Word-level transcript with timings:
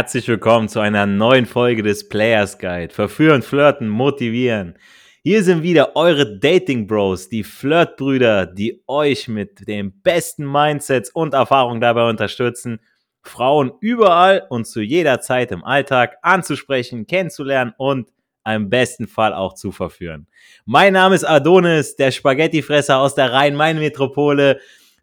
Herzlich 0.00 0.28
willkommen 0.28 0.70
zu 0.70 0.80
einer 0.80 1.04
neuen 1.04 1.44
Folge 1.44 1.82
des 1.82 2.08
Players 2.08 2.58
Guide. 2.58 2.94
Verführen, 2.94 3.42
flirten, 3.42 3.86
motivieren. 3.86 4.78
Hier 5.22 5.44
sind 5.44 5.62
wieder 5.62 5.94
eure 5.94 6.38
Dating 6.38 6.86
Bros, 6.86 7.28
die 7.28 7.44
Flirtbrüder, 7.44 8.46
die 8.46 8.82
euch 8.86 9.28
mit 9.28 9.68
den 9.68 10.00
besten 10.00 10.50
Mindsets 10.50 11.10
und 11.10 11.34
Erfahrungen 11.34 11.82
dabei 11.82 12.08
unterstützen, 12.08 12.80
Frauen 13.20 13.72
überall 13.82 14.46
und 14.48 14.66
zu 14.66 14.80
jeder 14.80 15.20
Zeit 15.20 15.52
im 15.52 15.62
Alltag 15.64 16.16
anzusprechen, 16.22 17.06
kennenzulernen 17.06 17.74
und 17.76 18.08
im 18.46 18.70
besten 18.70 19.06
Fall 19.06 19.34
auch 19.34 19.52
zu 19.52 19.70
verführen. 19.70 20.28
Mein 20.64 20.94
Name 20.94 21.14
ist 21.14 21.24
Adonis, 21.24 21.96
der 21.96 22.10
Spaghettifresser 22.10 22.96
aus 22.96 23.14
der 23.14 23.34
Rhein-Main-Metropole 23.34 24.60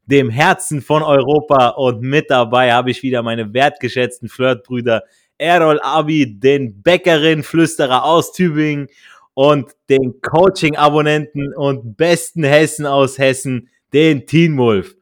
dem 0.07 0.29
Herzen 0.29 0.81
von 0.81 1.03
Europa. 1.03 1.69
Und 1.69 2.01
mit 2.01 2.29
dabei 2.29 2.73
habe 2.73 2.91
ich 2.91 3.03
wieder 3.03 3.21
meine 3.21 3.53
wertgeschätzten 3.53 4.29
Flirtbrüder 4.29 5.03
Errol 5.37 5.79
Abi, 5.81 6.39
den 6.39 6.81
Bäckerin-Flüsterer 6.81 8.03
aus 8.03 8.31
Tübingen 8.31 8.87
und 9.35 9.71
den 9.89 10.19
Coaching-Abonnenten 10.21 11.53
und 11.53 11.95
besten 11.95 12.43
Hessen 12.43 12.87
aus 12.87 13.19
Hessen, 13.19 13.69
den 13.93 14.25
Teen 14.25 14.57
Wolf. 14.57 14.95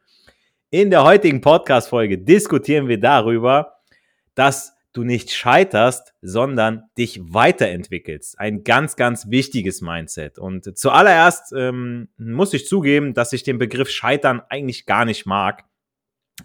In 0.71 0.89
der 0.89 1.03
heutigen 1.03 1.39
Podcast-Folge 1.39 2.17
diskutieren 2.17 2.89
wir 2.89 2.99
darüber, 2.99 3.75
dass 4.33 4.74
du 4.95 5.03
nicht 5.03 5.31
scheiterst, 5.31 6.13
sondern 6.21 6.83
dich 6.97 7.19
weiterentwickelst. 7.21 8.39
Ein 8.39 8.63
ganz, 8.63 8.95
ganz 8.95 9.29
wichtiges 9.29 9.81
Mindset. 9.81 10.39
Und 10.39 10.77
zuallererst 10.77 11.53
ähm, 11.55 12.07
muss 12.17 12.53
ich 12.53 12.65
zugeben, 12.65 13.13
dass 13.13 13.33
ich 13.33 13.43
den 13.43 13.57
Begriff 13.57 13.89
Scheitern 13.89 14.41
eigentlich 14.49 14.85
gar 14.85 15.05
nicht 15.05 15.25
mag. 15.25 15.65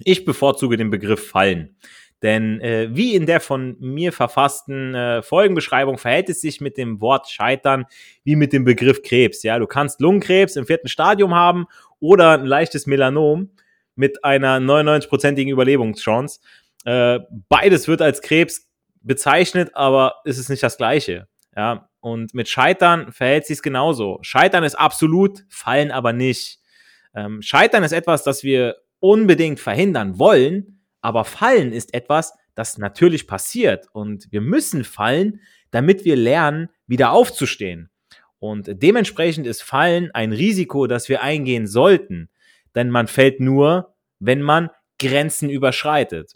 Ich 0.04 0.24
bevorzuge 0.24 0.76
den 0.76 0.90
Begriff 0.90 1.28
Fallen. 1.28 1.76
Denn 2.22 2.60
äh, 2.60 2.88
wie 2.92 3.14
in 3.14 3.24
der 3.24 3.40
von 3.40 3.76
mir 3.80 4.12
verfassten 4.12 4.94
äh, 4.94 5.22
Folgenbeschreibung 5.22 5.96
verhält 5.96 6.28
es 6.28 6.40
sich 6.40 6.60
mit 6.60 6.76
dem 6.76 7.00
Wort 7.00 7.30
Scheitern 7.30 7.86
wie 8.24 8.36
mit 8.36 8.52
dem 8.52 8.64
Begriff 8.64 9.02
Krebs. 9.02 9.42
Ja, 9.42 9.58
du 9.58 9.66
kannst 9.66 10.00
Lungenkrebs 10.00 10.56
im 10.56 10.66
vierten 10.66 10.88
Stadium 10.88 11.34
haben 11.34 11.66
oder 11.98 12.32
ein 12.32 12.44
leichtes 12.44 12.86
Melanom 12.86 13.50
mit 13.94 14.22
einer 14.24 14.58
99-prozentigen 14.58 15.50
Überlebungschance. 15.50 16.40
Äh, 16.84 17.20
beides 17.48 17.88
wird 17.88 18.02
als 18.02 18.22
Krebs 18.22 18.70
bezeichnet, 19.02 19.70
aber 19.74 20.16
es 20.24 20.38
ist 20.38 20.48
nicht 20.48 20.62
das 20.62 20.76
Gleiche. 20.76 21.28
Ja, 21.56 21.90
und 22.00 22.32
mit 22.32 22.48
Scheitern 22.48 23.12
verhält 23.12 23.46
sich 23.46 23.58
es 23.58 23.62
genauso. 23.62 24.18
Scheitern 24.22 24.64
ist 24.64 24.76
absolut, 24.76 25.44
Fallen 25.48 25.90
aber 25.90 26.12
nicht. 26.12 26.60
Ähm, 27.14 27.42
Scheitern 27.42 27.82
ist 27.82 27.92
etwas, 27.92 28.22
das 28.22 28.44
wir 28.44 28.76
unbedingt 29.00 29.60
verhindern 29.60 30.18
wollen, 30.18 30.82
aber 31.00 31.24
Fallen 31.24 31.72
ist 31.72 31.92
etwas, 31.94 32.34
das 32.54 32.78
natürlich 32.78 33.26
passiert. 33.26 33.86
Und 33.92 34.30
wir 34.30 34.40
müssen 34.40 34.84
fallen, 34.84 35.40
damit 35.70 36.04
wir 36.04 36.16
lernen, 36.16 36.68
wieder 36.86 37.12
aufzustehen. 37.12 37.90
Und 38.38 38.70
dementsprechend 38.82 39.46
ist 39.46 39.62
Fallen 39.62 40.10
ein 40.12 40.32
Risiko, 40.32 40.86
das 40.86 41.08
wir 41.08 41.22
eingehen 41.22 41.66
sollten. 41.66 42.30
Denn 42.74 42.90
man 42.90 43.06
fällt 43.06 43.40
nur, 43.40 43.94
wenn 44.18 44.40
man 44.40 44.70
Grenzen 44.98 45.50
überschreitet 45.50 46.34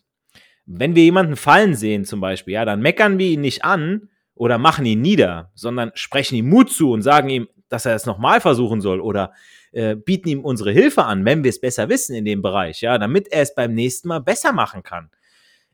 wenn 0.67 0.95
wir 0.95 1.03
jemanden 1.03 1.37
fallen 1.37 1.75
sehen 1.75 2.05
zum 2.05 2.21
Beispiel, 2.21 2.55
ja, 2.55 2.65
dann 2.65 2.81
meckern 2.81 3.19
wir 3.19 3.27
ihn 3.29 3.41
nicht 3.41 3.65
an 3.65 4.09
oder 4.35 4.59
machen 4.59 4.87
ihn 4.87 5.03
nieder, 5.03 5.51
sondern 5.55 5.93
sprechen 5.95 6.37
ihm 6.37 6.49
Mut 6.49 6.71
zu 6.71 6.91
und 6.91 7.03
sagen 7.03 7.29
ihm, 7.29 7.49
dass 7.69 7.87
er 7.87 7.95
es 7.95 8.07
nochmal 8.07 8.41
versuchen 8.41 8.81
soll 8.81 9.01
oder 9.01 9.33
äh, 9.73 9.97
bieten 9.97 10.29
ihm 10.29 10.45
unsere 10.45 10.73
Hilfe 10.73 11.05
an, 11.05 11.25
wenn 11.25 11.45
wir 11.45 11.51
es 11.51 11.61
besser 11.61 11.89
wissen 11.89 12.15
in 12.15 12.25
dem 12.25 12.43
Bereich, 12.43 12.81
ja, 12.81 12.99
damit 12.99 13.29
er 13.33 13.43
es 13.43 13.55
beim 13.55 13.75
nächsten 13.75 14.09
Mal 14.09 14.21
besser 14.21 14.53
machen 14.53 14.83
kann. 14.83 15.11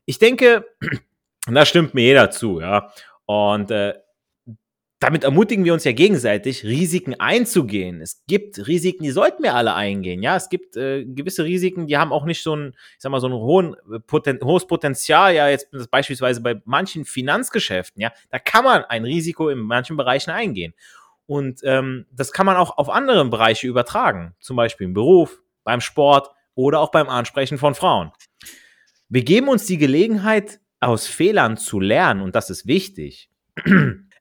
Ich 0.05 0.19
denke, 0.19 0.65
da 1.47 1.65
stimmt 1.65 1.93
mir 1.93 2.03
jeder 2.03 2.31
zu, 2.31 2.59
ja. 2.59 2.91
Und 3.25 3.71
äh, 3.71 3.93
damit 5.01 5.23
ermutigen 5.23 5.65
wir 5.65 5.73
uns 5.73 5.83
ja 5.83 5.93
gegenseitig, 5.93 6.63
Risiken 6.63 7.19
einzugehen. 7.19 8.01
Es 8.01 8.23
gibt 8.27 8.67
Risiken, 8.67 9.03
die 9.03 9.09
sollten 9.09 9.41
wir 9.41 9.55
alle 9.55 9.73
eingehen. 9.73 10.21
Ja, 10.21 10.35
es 10.35 10.47
gibt 10.47 10.77
äh, 10.77 11.05
gewisse 11.05 11.43
Risiken, 11.43 11.87
die 11.87 11.97
haben 11.97 12.13
auch 12.13 12.23
nicht 12.23 12.43
so 12.43 12.55
ein, 12.55 12.75
ich 12.75 12.99
sag 12.99 13.11
mal, 13.11 13.19
so 13.19 13.27
ein 13.27 13.33
hohen, 13.33 13.75
äh, 13.91 13.99
Poten 13.99 14.39
hohes 14.43 14.67
Potenzial. 14.67 15.33
Ja, 15.33 15.49
jetzt 15.49 15.71
beispielsweise 15.89 16.41
bei 16.41 16.61
manchen 16.65 17.03
Finanzgeschäften. 17.03 17.99
Ja, 17.99 18.11
da 18.29 18.37
kann 18.37 18.63
man 18.63 18.83
ein 18.85 19.03
Risiko 19.03 19.49
in 19.49 19.57
manchen 19.57 19.97
Bereichen 19.97 20.29
eingehen. 20.29 20.75
Und 21.25 21.61
ähm, 21.63 22.05
das 22.11 22.31
kann 22.31 22.45
man 22.45 22.55
auch 22.55 22.77
auf 22.77 22.91
andere 22.91 23.25
Bereiche 23.25 23.65
übertragen. 23.65 24.35
Zum 24.39 24.55
Beispiel 24.55 24.85
im 24.85 24.93
Beruf, 24.93 25.41
beim 25.63 25.81
Sport 25.81 26.29
oder 26.53 26.79
auch 26.79 26.91
beim 26.91 27.09
Ansprechen 27.09 27.57
von 27.57 27.73
Frauen. 27.73 28.11
Wir 29.09 29.23
geben 29.23 29.47
uns 29.47 29.65
die 29.65 29.79
Gelegenheit, 29.79 30.59
aus 30.79 31.07
Fehlern 31.07 31.57
zu 31.57 31.79
lernen 31.79 32.21
und 32.21 32.35
das 32.35 32.51
ist 32.51 32.67
wichtig. 32.67 33.31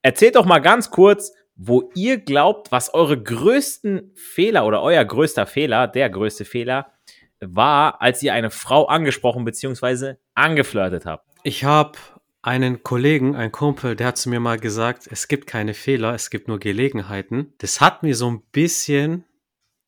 Erzählt 0.02 0.36
doch 0.36 0.46
mal 0.46 0.60
ganz 0.60 0.90
kurz, 0.90 1.32
wo 1.56 1.90
ihr 1.94 2.18
glaubt, 2.18 2.72
was 2.72 2.94
eure 2.94 3.22
größten 3.22 4.12
Fehler 4.14 4.64
oder 4.64 4.82
euer 4.82 5.04
größter 5.04 5.46
Fehler, 5.46 5.86
der 5.88 6.08
größte 6.08 6.44
Fehler 6.44 6.92
war, 7.40 8.00
als 8.00 8.22
ihr 8.22 8.32
eine 8.32 8.50
Frau 8.50 8.86
angesprochen 8.86 9.44
bzw. 9.44 10.14
angeflirtet 10.34 11.04
habt. 11.04 11.26
Ich 11.42 11.64
habe 11.64 11.98
einen 12.42 12.82
Kollegen, 12.82 13.36
einen 13.36 13.52
Kumpel, 13.52 13.96
der 13.96 14.08
hat 14.08 14.16
zu 14.16 14.30
mir 14.30 14.40
mal 14.40 14.58
gesagt, 14.58 15.06
es 15.10 15.28
gibt 15.28 15.46
keine 15.46 15.74
Fehler, 15.74 16.14
es 16.14 16.30
gibt 16.30 16.48
nur 16.48 16.58
Gelegenheiten. 16.58 17.52
Das 17.58 17.80
hat 17.80 18.02
mir 18.02 18.14
so 18.14 18.30
ein 18.30 18.42
bisschen 18.52 19.24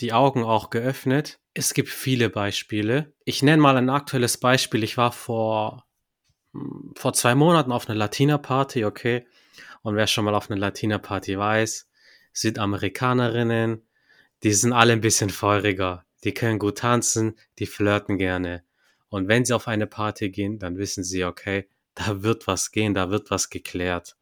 die 0.01 0.12
Augen 0.12 0.45
auch 0.45 0.71
geöffnet. 0.71 1.39
Es 1.55 1.75
gibt 1.75 1.89
viele 1.89 2.28
Beispiele. 2.28 3.15
Ich 3.25 3.43
nenne 3.43 3.62
mal 3.62 3.77
ein 3.77 3.91
aktuelles 3.91 4.39
Beispiel. 4.39 4.83
Ich 4.83 4.97
war 4.97 5.12
vor, 5.12 5.87
hm, 6.53 6.93
vor 6.97 7.12
zwei 7.15 7.34
Monaten 7.34 7.72
auf 7.72 7.89
einer 7.89 7.99
Latina-Party, 7.99 8.84
okay. 8.84 9.27
Und 9.82 9.97
wer 9.97 10.06
schon 10.06 10.25
mal 10.25 10.34
auf 10.34 10.50
einer 10.50 10.60
Latina-Party 10.60 11.38
weiß, 11.38 11.88
Südamerikanerinnen, 12.32 13.82
die 14.43 14.53
sind 14.53 14.72
alle 14.72 14.93
ein 14.93 15.00
bisschen 15.00 15.31
feuriger. 15.31 16.04
Die 16.25 16.32
können 16.32 16.59
gut 16.59 16.78
tanzen, 16.78 17.37
die 17.59 17.66
flirten 17.66 18.16
gerne. 18.16 18.65
Und 19.09 19.28
wenn 19.28 19.44
sie 19.44 19.54
auf 19.54 19.69
eine 19.69 19.87
Party 19.87 20.31
gehen, 20.31 20.59
dann 20.59 20.78
wissen 20.78 21.04
sie, 21.04 21.25
okay, 21.25 21.69
da 21.94 22.22
wird 22.22 22.47
was 22.47 22.71
gehen, 22.71 22.94
da 22.94 23.10
wird 23.10 23.31
was 23.31 23.50
geklärt. 23.50 24.16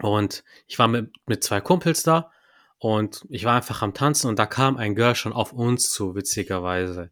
Und 0.00 0.42
ich 0.66 0.78
war 0.78 0.88
mit, 0.88 1.12
mit 1.26 1.44
zwei 1.44 1.60
Kumpels 1.60 2.02
da 2.02 2.30
und 2.78 3.24
ich 3.28 3.44
war 3.44 3.56
einfach 3.56 3.82
am 3.82 3.94
Tanzen 3.94 4.28
und 4.28 4.38
da 4.38 4.46
kam 4.46 4.76
ein 4.76 4.94
Girl 4.94 5.14
schon 5.14 5.32
auf 5.32 5.52
uns 5.52 5.90
zu, 5.92 6.14
witzigerweise. 6.14 7.10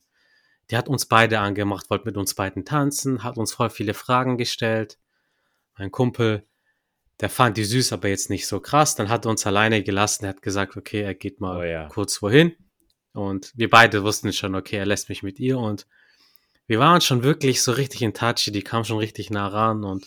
Die 0.71 0.77
hat 0.77 0.89
uns 0.89 1.07
beide 1.07 1.41
angemacht, 1.41 1.91
wollte 1.91 2.07
mit 2.07 2.17
uns 2.17 2.35
beiden 2.35 2.65
tanzen, 2.65 3.23
hat 3.23 3.37
uns 3.37 3.53
voll 3.53 3.71
viele 3.71 3.95
Fragen 3.95 4.39
gestellt. 4.39 4.99
Mein 5.77 5.91
Kumpel 5.91 6.47
der 7.21 7.29
fand 7.29 7.57
die 7.57 7.65
süß, 7.65 7.93
aber 7.93 8.09
jetzt 8.09 8.31
nicht 8.31 8.47
so 8.47 8.61
krass. 8.61 8.95
Dann 8.95 9.09
hat 9.09 9.27
er 9.27 9.31
uns 9.31 9.47
alleine 9.47 9.83
gelassen. 9.83 10.25
Er 10.25 10.31
hat 10.31 10.43
gesagt, 10.43 10.77
okay, 10.77 11.03
er 11.03 11.15
geht 11.15 11.41
mal 11.41 11.59
oh, 11.59 11.63
ja. 11.63 11.89
kurz 11.89 12.23
wohin. 12.23 12.57
Und 13.13 13.53
wir 13.55 13.69
beide 13.69 14.03
wussten 14.03 14.33
schon, 14.33 14.55
okay, 14.55 14.77
er 14.77 14.87
lässt 14.87 15.09
mich 15.09 15.23
mit 15.23 15.39
ihr. 15.39 15.59
Und 15.59 15.87
wir 16.67 16.79
waren 16.79 17.01
schon 17.01 17.23
wirklich 17.23 17.63
so 17.63 17.73
richtig 17.73 18.03
in 18.03 18.15
Touch. 18.15 18.51
Die 18.53 18.63
kam 18.63 18.85
schon 18.85 18.99
richtig 18.99 19.31
nah 19.31 19.49
ran. 19.49 19.85
Und 19.85 20.07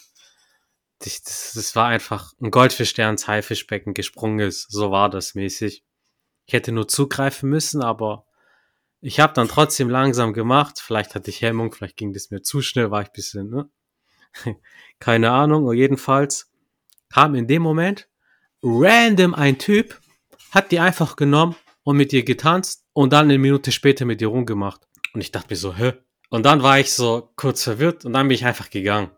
das, 0.99 1.51
das 1.53 1.75
war 1.75 1.87
einfach 1.87 2.33
ein 2.41 2.49
Goldfisch, 2.49 2.93
der 2.95 3.09
ins 3.09 3.27
Haifischbecken 3.27 3.93
gesprungen 3.93 4.39
ist. 4.39 4.71
So 4.71 4.89
war 4.89 5.09
das 5.09 5.35
mäßig. 5.35 5.83
Ich 6.45 6.53
hätte 6.53 6.71
nur 6.71 6.87
zugreifen 6.87 7.49
müssen, 7.49 7.83
aber 7.83 8.25
ich 9.01 9.19
habe 9.19 9.33
dann 9.33 9.49
trotzdem 9.49 9.89
langsam 9.89 10.33
gemacht. 10.33 10.79
Vielleicht 10.79 11.13
hatte 11.13 11.29
ich 11.29 11.41
Hemmung, 11.41 11.71
vielleicht 11.71 11.97
ging 11.97 12.11
das 12.11 12.31
mir 12.31 12.41
zu 12.41 12.61
schnell, 12.61 12.89
war 12.89 13.03
ich 13.03 13.09
bisschen, 13.09 13.49
ne? 13.49 13.69
Keine 14.99 15.31
Ahnung. 15.31 15.65
Und 15.65 15.75
jedenfalls 15.75 16.52
kam 17.13 17.35
in 17.35 17.47
dem 17.47 17.61
Moment 17.61 18.09
random 18.63 19.35
ein 19.35 19.59
Typ, 19.59 19.99
hat 20.51 20.71
die 20.71 20.79
einfach 20.79 21.15
genommen 21.15 21.55
und 21.83 21.97
mit 21.97 22.11
ihr 22.11 22.23
getanzt 22.23 22.87
und 22.93 23.13
dann 23.13 23.25
eine 23.25 23.37
Minute 23.37 23.71
später 23.71 24.05
mit 24.05 24.21
ihr 24.21 24.29
rumgemacht. 24.29 24.87
Und 25.13 25.21
ich 25.21 25.31
dachte 25.31 25.47
mir 25.51 25.57
so, 25.57 25.75
hä? 25.75 25.93
Und 26.29 26.43
dann 26.45 26.63
war 26.63 26.79
ich 26.79 26.91
so 26.91 27.31
kurz 27.35 27.63
verwirrt 27.63 28.05
und 28.05 28.13
dann 28.13 28.27
bin 28.27 28.35
ich 28.35 28.45
einfach 28.45 28.69
gegangen. 28.71 29.11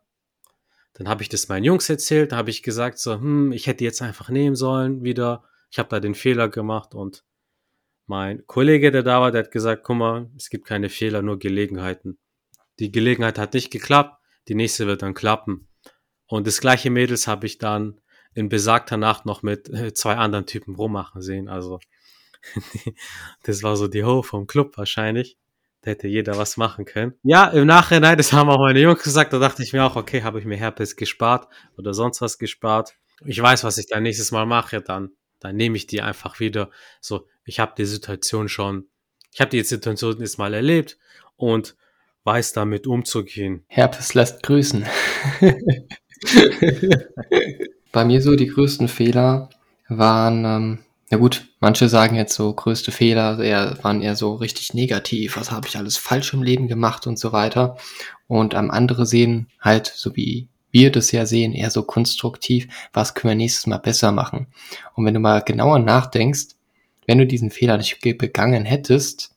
Dann 0.95 1.07
habe 1.07 1.23
ich 1.23 1.29
das 1.29 1.47
meinen 1.47 1.63
Jungs 1.63 1.89
erzählt, 1.89 2.33
habe 2.33 2.49
ich 2.49 2.63
gesagt 2.63 2.99
so, 2.99 3.13
hm, 3.13 3.53
ich 3.53 3.67
hätte 3.67 3.83
jetzt 3.83 4.01
einfach 4.01 4.29
nehmen 4.29 4.55
sollen 4.55 5.03
wieder. 5.03 5.43
Ich 5.71 5.79
habe 5.79 5.89
da 5.89 5.99
den 5.99 6.15
Fehler 6.15 6.49
gemacht 6.49 6.95
und 6.95 7.23
mein 8.07 8.45
Kollege, 8.45 8.91
der 8.91 9.03
da 9.03 9.21
war, 9.21 9.31
der 9.31 9.43
hat 9.43 9.51
gesagt, 9.51 9.83
guck 9.83 9.95
mal, 9.97 10.29
es 10.35 10.49
gibt 10.49 10.65
keine 10.65 10.89
Fehler, 10.89 11.21
nur 11.21 11.39
Gelegenheiten. 11.39 12.17
Die 12.79 12.91
Gelegenheit 12.91 13.39
hat 13.39 13.53
nicht 13.53 13.71
geklappt, 13.71 14.21
die 14.47 14.55
nächste 14.55 14.85
wird 14.85 15.01
dann 15.01 15.13
klappen. 15.13 15.69
Und 16.27 16.47
das 16.47 16.59
gleiche 16.59 16.89
Mädels 16.89 17.27
habe 17.27 17.45
ich 17.45 17.57
dann 17.57 17.99
in 18.33 18.49
besagter 18.49 18.97
Nacht 18.97 19.25
noch 19.25 19.43
mit 19.43 19.69
äh, 19.69 19.93
zwei 19.93 20.15
anderen 20.15 20.45
Typen 20.45 20.75
rummachen 20.75 21.21
sehen. 21.21 21.47
Also 21.47 21.79
das 23.43 23.63
war 23.63 23.75
so 23.75 23.87
die 23.87 24.03
Ho 24.03 24.21
vom 24.21 24.47
Club 24.47 24.77
wahrscheinlich. 24.77 25.37
Da 25.81 25.91
hätte 25.91 26.07
jeder 26.07 26.37
was 26.37 26.57
machen 26.57 26.85
können. 26.85 27.13
Ja, 27.23 27.45
im 27.47 27.67
Nachhinein, 27.67 28.17
das 28.17 28.33
haben 28.33 28.49
auch 28.49 28.57
meine 28.57 28.79
Jungs 28.79 29.03
gesagt, 29.03 29.33
da 29.33 29.39
dachte 29.39 29.61
ich 29.61 29.71
mir 29.71 29.83
auch, 29.83 29.95
okay, 29.95 30.23
habe 30.23 30.39
ich 30.39 30.45
mir 30.45 30.57
Herpes 30.57 30.95
gespart 30.95 31.47
oder 31.77 31.93
sonst 31.93 32.21
was 32.21 32.39
gespart. 32.39 32.95
Ich 33.23 33.39
weiß, 33.41 33.63
was 33.63 33.77
ich 33.77 33.87
dann 33.87 34.03
nächstes 34.03 34.31
Mal 34.31 34.45
mache, 34.45 34.81
dann, 34.81 35.11
dann 35.39 35.55
nehme 35.55 35.77
ich 35.77 35.85
die 35.85 36.01
einfach 36.01 36.39
wieder. 36.39 36.71
So, 37.01 37.27
ich 37.45 37.59
habe 37.59 37.73
die 37.77 37.85
Situation 37.85 38.49
schon, 38.49 38.87
ich 39.31 39.39
habe 39.39 39.51
die 39.51 39.61
Situation 39.61 40.19
jetzt 40.19 40.39
mal 40.39 40.55
erlebt 40.55 40.97
und 41.35 41.77
weiß 42.23 42.53
damit 42.53 42.87
umzugehen. 42.87 43.63
Herpes 43.67 44.15
lässt 44.15 44.41
grüßen. 44.41 44.85
Bei 47.91 48.05
mir 48.05 48.21
so 48.21 48.35
die 48.35 48.47
größten 48.47 48.87
Fehler 48.87 49.49
waren, 49.87 50.45
ähm, 50.45 50.79
ja 51.09 51.17
gut, 51.17 51.47
manche 51.59 51.87
sagen 51.87 52.15
jetzt 52.15 52.33
so 52.35 52.53
größte 52.53 52.91
Fehler 52.91 53.39
eher, 53.39 53.77
waren 53.83 54.01
eher 54.01 54.15
so 54.15 54.35
richtig 54.35 54.73
negativ, 54.73 55.37
was 55.37 55.51
habe 55.51 55.67
ich 55.67 55.77
alles 55.77 55.97
falsch 55.97 56.33
im 56.33 56.43
Leben 56.43 56.67
gemacht 56.67 57.07
und 57.07 57.19
so 57.19 57.31
weiter. 57.31 57.77
Und 58.27 58.53
ähm, 58.53 58.71
andere 58.71 59.05
sehen 59.05 59.47
halt, 59.61 59.87
so 59.87 60.15
wie 60.15 60.49
wir 60.71 60.91
das 60.91 61.11
ja 61.11 61.25
sehen, 61.25 61.53
eher 61.53 61.71
so 61.71 61.83
konstruktiv, 61.83 62.67
was 62.91 63.13
können 63.13 63.31
wir 63.31 63.35
nächstes 63.35 63.67
Mal 63.67 63.77
besser 63.77 64.11
machen. 64.11 64.47
Und 64.93 65.05
wenn 65.05 65.13
du 65.13 65.21
mal 65.21 65.41
genauer 65.41 65.79
nachdenkst, 65.79 66.55
wenn 67.07 67.17
du 67.17 67.25
diesen 67.25 67.51
Fehler 67.51 67.77
nicht 67.77 68.01
begangen 68.01 68.65
hättest, 68.65 69.35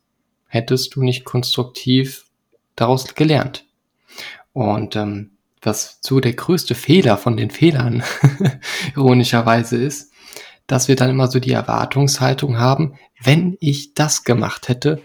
hättest 0.49 0.97
du 0.97 1.03
nicht 1.03 1.25
konstruktiv 1.25 2.25
daraus 2.75 3.15
gelernt. 3.15 3.67
Und 4.53 4.97
ähm, 4.97 5.38
was 5.63 5.99
so 6.03 6.21
der 6.21 6.35
größte 6.35 6.75
Fehler 6.75 7.17
von 7.17 7.37
den 7.37 7.51
Fehlern 7.51 8.03
ironischerweise 8.97 9.77
ist, 9.77 10.13
dass 10.67 10.89
wir 10.89 10.97
dann 10.97 11.11
immer 11.11 11.29
so 11.29 11.41
die 11.41 11.53
Erwartungshaltung 11.53 12.59
haben, 12.59 12.95
wenn 13.23 13.57
ich 13.61 13.95
das 13.95 14.25
gemacht 14.25 14.69
hätte, 14.69 15.01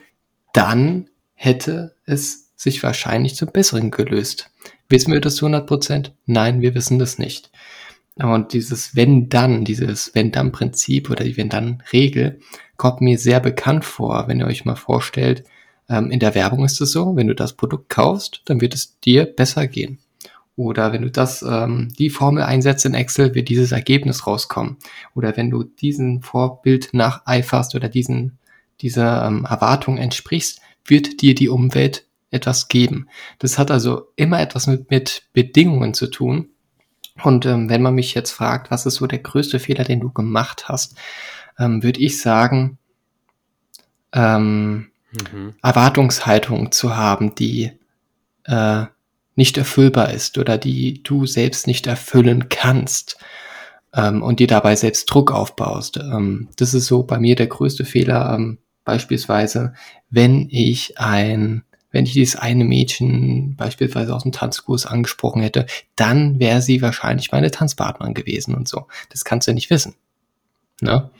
dann 0.53 1.09
hätte 1.33 1.95
es 2.05 2.51
sich 2.55 2.83
wahrscheinlich 2.83 3.35
zum 3.35 3.49
Besseren 3.51 3.91
gelöst. 3.91 4.51
Wissen 4.89 5.11
wir 5.11 5.21
das 5.21 5.35
zu 5.35 5.45
100 5.45 5.67
Prozent? 5.67 6.13
Nein, 6.25 6.61
wir 6.61 6.75
wissen 6.75 6.99
das 6.99 7.17
nicht. 7.17 7.49
Und 8.15 8.53
dieses 8.53 8.95
Wenn-Dann, 8.95 9.65
dieses 9.65 10.13
Wenn-Dann-Prinzip 10.13 11.09
oder 11.09 11.23
die 11.23 11.35
Wenn-Dann-Regel 11.35 12.39
kommt 12.77 13.01
mir 13.01 13.17
sehr 13.17 13.39
bekannt 13.39 13.85
vor, 13.85 14.27
wenn 14.27 14.39
ihr 14.39 14.45
euch 14.45 14.65
mal 14.65 14.75
vorstellt, 14.75 15.43
ähm, 15.89 16.11
in 16.11 16.19
der 16.19 16.35
Werbung 16.35 16.63
ist 16.63 16.79
es 16.79 16.91
so, 16.91 17.15
wenn 17.15 17.27
du 17.27 17.35
das 17.35 17.53
Produkt 17.53 17.89
kaufst, 17.89 18.41
dann 18.45 18.61
wird 18.61 18.73
es 18.73 18.99
dir 18.99 19.25
besser 19.25 19.67
gehen. 19.67 19.99
Oder 20.55 20.93
wenn 20.93 21.01
du 21.01 21.09
das, 21.09 21.41
ähm, 21.41 21.89
die 21.97 22.09
Formel 22.09 22.43
einsetzt 22.43 22.85
in 22.85 22.93
Excel, 22.93 23.33
wird 23.33 23.49
dieses 23.49 23.71
Ergebnis 23.71 24.27
rauskommen. 24.27 24.77
Oder 25.15 25.35
wenn 25.35 25.49
du 25.49 25.63
diesen 25.63 26.21
Vorbild 26.21 26.93
nacheiferst 26.93 27.73
oder 27.73 27.89
diesen, 27.89 28.37
dieser 28.81 29.25
ähm, 29.25 29.45
Erwartung 29.49 29.97
entsprichst, 29.97 30.61
wird 30.85 31.21
dir 31.21 31.33
die 31.33 31.49
Umwelt 31.49 32.05
etwas 32.29 32.67
geben. 32.67 33.07
Das 33.39 33.57
hat 33.57 33.71
also 33.71 34.07
immer 34.15 34.39
etwas 34.39 34.67
mit, 34.67 34.89
mit 34.91 35.23
Bedingungen 35.33 35.93
zu 35.93 36.07
tun. 36.07 36.49
Und 37.23 37.45
ähm, 37.45 37.69
wenn 37.69 37.81
man 37.81 37.95
mich 37.95 38.13
jetzt 38.13 38.31
fragt, 38.31 38.71
was 38.71 38.85
ist 38.85 38.95
so 38.95 39.07
der 39.07 39.19
größte 39.19 39.59
Fehler, 39.59 39.83
den 39.83 39.99
du 39.99 40.11
gemacht 40.11 40.67
hast, 40.67 40.97
ähm, 41.59 41.83
würde 41.83 41.99
ich 41.99 42.19
sagen, 42.21 42.77
ähm, 44.11 44.91
mhm. 45.31 45.53
Erwartungshaltung 45.61 46.71
zu 46.71 46.95
haben, 46.95 47.35
die 47.35 47.71
äh, 48.45 48.85
nicht 49.35 49.57
erfüllbar 49.57 50.11
ist 50.11 50.37
oder 50.37 50.57
die 50.57 51.01
du 51.03 51.25
selbst 51.25 51.67
nicht 51.67 51.87
erfüllen 51.87 52.49
kannst 52.49 53.17
ähm, 53.93 54.21
und 54.21 54.39
dir 54.39 54.47
dabei 54.47 54.75
selbst 54.75 55.05
Druck 55.05 55.31
aufbaust. 55.31 55.97
Ähm, 55.97 56.49
das 56.57 56.73
ist 56.73 56.87
so 56.87 57.03
bei 57.03 57.19
mir 57.19 57.35
der 57.35 57.47
größte 57.47 57.85
Fehler, 57.85 58.33
ähm, 58.35 58.59
beispielsweise, 58.85 59.73
wenn 60.09 60.47
ich 60.49 60.97
ein 60.97 61.63
wenn 61.93 62.07
ich 62.07 62.13
dieses 62.13 62.35
eine 62.35 62.65
Mädchen 62.65 63.55
beispielsweise 63.55 64.15
aus 64.15 64.23
dem 64.23 64.31
Tanzkurs 64.31 64.87
angesprochen 64.87 65.43
hätte, 65.43 65.67
dann 65.95 66.39
wäre 66.39 66.59
sie 66.59 66.81
wahrscheinlich 66.81 67.31
meine 67.31 67.51
Tanzpartnerin 67.51 68.15
gewesen 68.15 68.55
und 68.55 68.67
so. 68.67 68.87
Das 69.11 69.23
kannst 69.23 69.47
du 69.47 69.53
nicht 69.53 69.69
wissen. 69.69 69.93
Ne? 70.81 71.11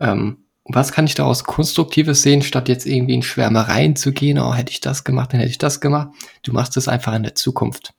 Ähm, 0.00 0.38
was 0.64 0.92
kann 0.92 1.06
ich 1.06 1.14
daraus 1.14 1.44
Konstruktives 1.44 2.22
sehen, 2.22 2.42
statt 2.42 2.68
jetzt 2.68 2.86
irgendwie 2.86 3.14
in 3.14 3.22
Schwärmereien 3.22 3.96
zu 3.96 4.12
gehen, 4.12 4.38
oh, 4.38 4.54
hätte 4.54 4.70
ich 4.70 4.80
das 4.80 5.04
gemacht, 5.04 5.32
dann 5.32 5.40
hätte 5.40 5.50
ich 5.50 5.58
das 5.58 5.80
gemacht. 5.80 6.08
Du 6.42 6.52
machst 6.52 6.76
es 6.76 6.88
einfach 6.88 7.14
in 7.14 7.24
der 7.24 7.34
Zukunft. 7.34 7.94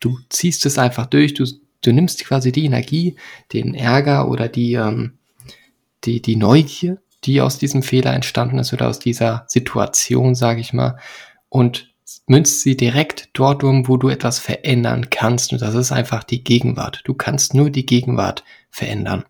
Du 0.00 0.18
ziehst 0.28 0.64
es 0.64 0.78
einfach 0.78 1.06
durch, 1.06 1.34
du, 1.34 1.44
du 1.82 1.92
nimmst 1.92 2.24
quasi 2.24 2.52
die 2.52 2.64
Energie, 2.64 3.16
den 3.52 3.74
Ärger 3.74 4.28
oder 4.28 4.48
die, 4.48 4.74
ähm, 4.74 5.18
die, 6.04 6.22
die 6.22 6.36
Neugier, 6.36 6.98
die 7.24 7.40
aus 7.40 7.58
diesem 7.58 7.82
Fehler 7.82 8.14
entstanden 8.14 8.58
ist 8.58 8.72
oder 8.72 8.88
aus 8.88 9.00
dieser 9.00 9.44
Situation, 9.48 10.36
sage 10.36 10.60
ich 10.60 10.72
mal, 10.72 10.98
und 11.48 11.92
münzt 12.26 12.60
sie 12.60 12.76
direkt 12.76 13.30
dort 13.32 13.64
um, 13.64 13.88
wo 13.88 13.96
du 13.96 14.08
etwas 14.08 14.38
verändern 14.38 15.10
kannst. 15.10 15.52
Und 15.52 15.62
das 15.62 15.74
ist 15.74 15.90
einfach 15.90 16.22
die 16.22 16.44
Gegenwart. 16.44 17.00
Du 17.04 17.14
kannst 17.14 17.54
nur 17.54 17.70
die 17.70 17.86
Gegenwart 17.86 18.44
verändern. 18.70 19.24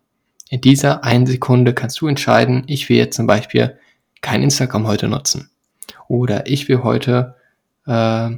In 0.49 0.61
dieser 0.61 1.03
einen 1.03 1.27
Sekunde 1.27 1.73
kannst 1.73 2.01
du 2.01 2.07
entscheiden, 2.07 2.63
ich 2.67 2.89
will 2.89 2.97
jetzt 2.97 3.15
zum 3.15 3.27
Beispiel 3.27 3.77
kein 4.21 4.41
Instagram 4.41 4.87
heute 4.87 5.07
nutzen. 5.07 5.49
Oder 6.07 6.47
ich 6.47 6.67
will 6.67 6.83
heute 6.83 7.35
äh, 7.85 8.29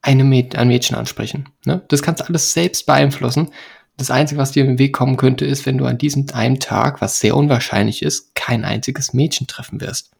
eine 0.00 0.24
Mäd 0.24 0.56
ein 0.56 0.68
Mädchen 0.68 0.96
ansprechen. 0.96 1.50
Ne? 1.66 1.82
Das 1.88 2.02
kannst 2.02 2.22
du 2.22 2.26
alles 2.26 2.52
selbst 2.54 2.86
beeinflussen. 2.86 3.50
Das 3.98 4.10
Einzige, 4.10 4.40
was 4.40 4.52
dir 4.52 4.64
im 4.64 4.78
Weg 4.78 4.94
kommen 4.94 5.16
könnte, 5.16 5.44
ist, 5.44 5.66
wenn 5.66 5.76
du 5.76 5.84
an 5.84 5.98
diesem 5.98 6.26
einen 6.32 6.60
Tag, 6.60 7.02
was 7.02 7.20
sehr 7.20 7.36
unwahrscheinlich 7.36 8.02
ist, 8.02 8.34
kein 8.34 8.64
einziges 8.64 9.12
Mädchen 9.12 9.46
treffen 9.46 9.80
wirst. 9.80 10.12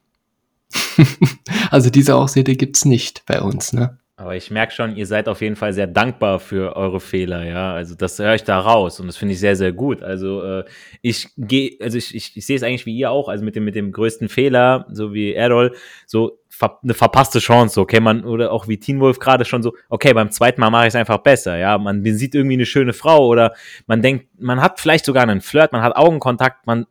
also 1.71 1.89
diese 1.89 2.17
Ausrede 2.17 2.55
gibt's 2.55 2.85
nicht 2.85 3.25
bei 3.25 3.41
uns, 3.41 3.73
ne? 3.73 3.99
Aber 4.19 4.35
ich 4.35 4.51
merke 4.51 4.73
schon, 4.73 4.97
ihr 4.97 5.07
seid 5.07 5.29
auf 5.29 5.41
jeden 5.43 5.55
Fall 5.55 5.73
sehr 5.73 5.87
dankbar 5.87 6.41
für 6.41 6.75
eure 6.75 6.99
Fehler, 6.99 7.45
ja. 7.45 7.73
Also 7.73 7.95
das 7.95 8.19
höre 8.19 8.35
ich 8.35 8.43
da 8.43 8.59
raus 8.59 8.99
und 8.99 9.07
das 9.07 9.17
finde 9.17 9.35
ich 9.35 9.39
sehr, 9.39 9.55
sehr 9.55 9.71
gut. 9.71 10.03
Also 10.03 10.43
äh, 10.43 10.65
ich 11.03 11.29
gehe, 11.37 11.77
also 11.81 11.99
ich, 11.99 12.13
ich, 12.17 12.37
ich 12.37 12.45
sehe 12.45 12.57
es 12.57 12.65
eigentlich 12.65 12.85
wie 12.85 12.99
ihr 12.99 13.13
auch, 13.13 13.29
also 13.29 13.45
mit 13.45 13.55
dem, 13.55 13.65
mit 13.65 13.77
dem 13.77 13.93
größten 13.93 14.29
Fehler, 14.29 14.87
so 14.91 15.15
wie 15.15 15.35
Errol, 15.35 15.73
so 16.05 16.41
ver 16.49 16.81
eine 16.83 16.95
verpasste 16.95 17.39
Chance, 17.39 17.81
okay, 17.81 18.01
man, 18.01 18.25
oder 18.25 18.51
auch 18.51 18.67
wie 18.67 18.81
Teen 18.81 18.99
Wolf 18.99 19.21
gerade 19.21 19.45
schon 19.45 19.63
so, 19.63 19.75
okay, 19.89 20.13
beim 20.13 20.33
zweiten 20.33 20.61
Mal 20.61 20.71
mache 20.71 20.87
ich 20.87 20.89
es 20.89 20.97
einfach 20.97 21.19
besser, 21.19 21.57
ja. 21.57 21.79
Man 21.79 22.03
sieht 22.05 22.35
irgendwie 22.35 22.55
eine 22.55 22.67
schöne 22.67 22.95
Frau 22.95 23.25
oder 23.25 23.55
man 23.87 24.03
denkt, 24.03 24.27
man 24.41 24.61
hat 24.61 24.81
vielleicht 24.81 25.05
sogar 25.05 25.23
einen 25.23 25.41
Flirt, 25.41 25.71
man 25.71 25.83
hat 25.83 25.95
Augenkontakt, 25.95 26.67
man 26.67 26.87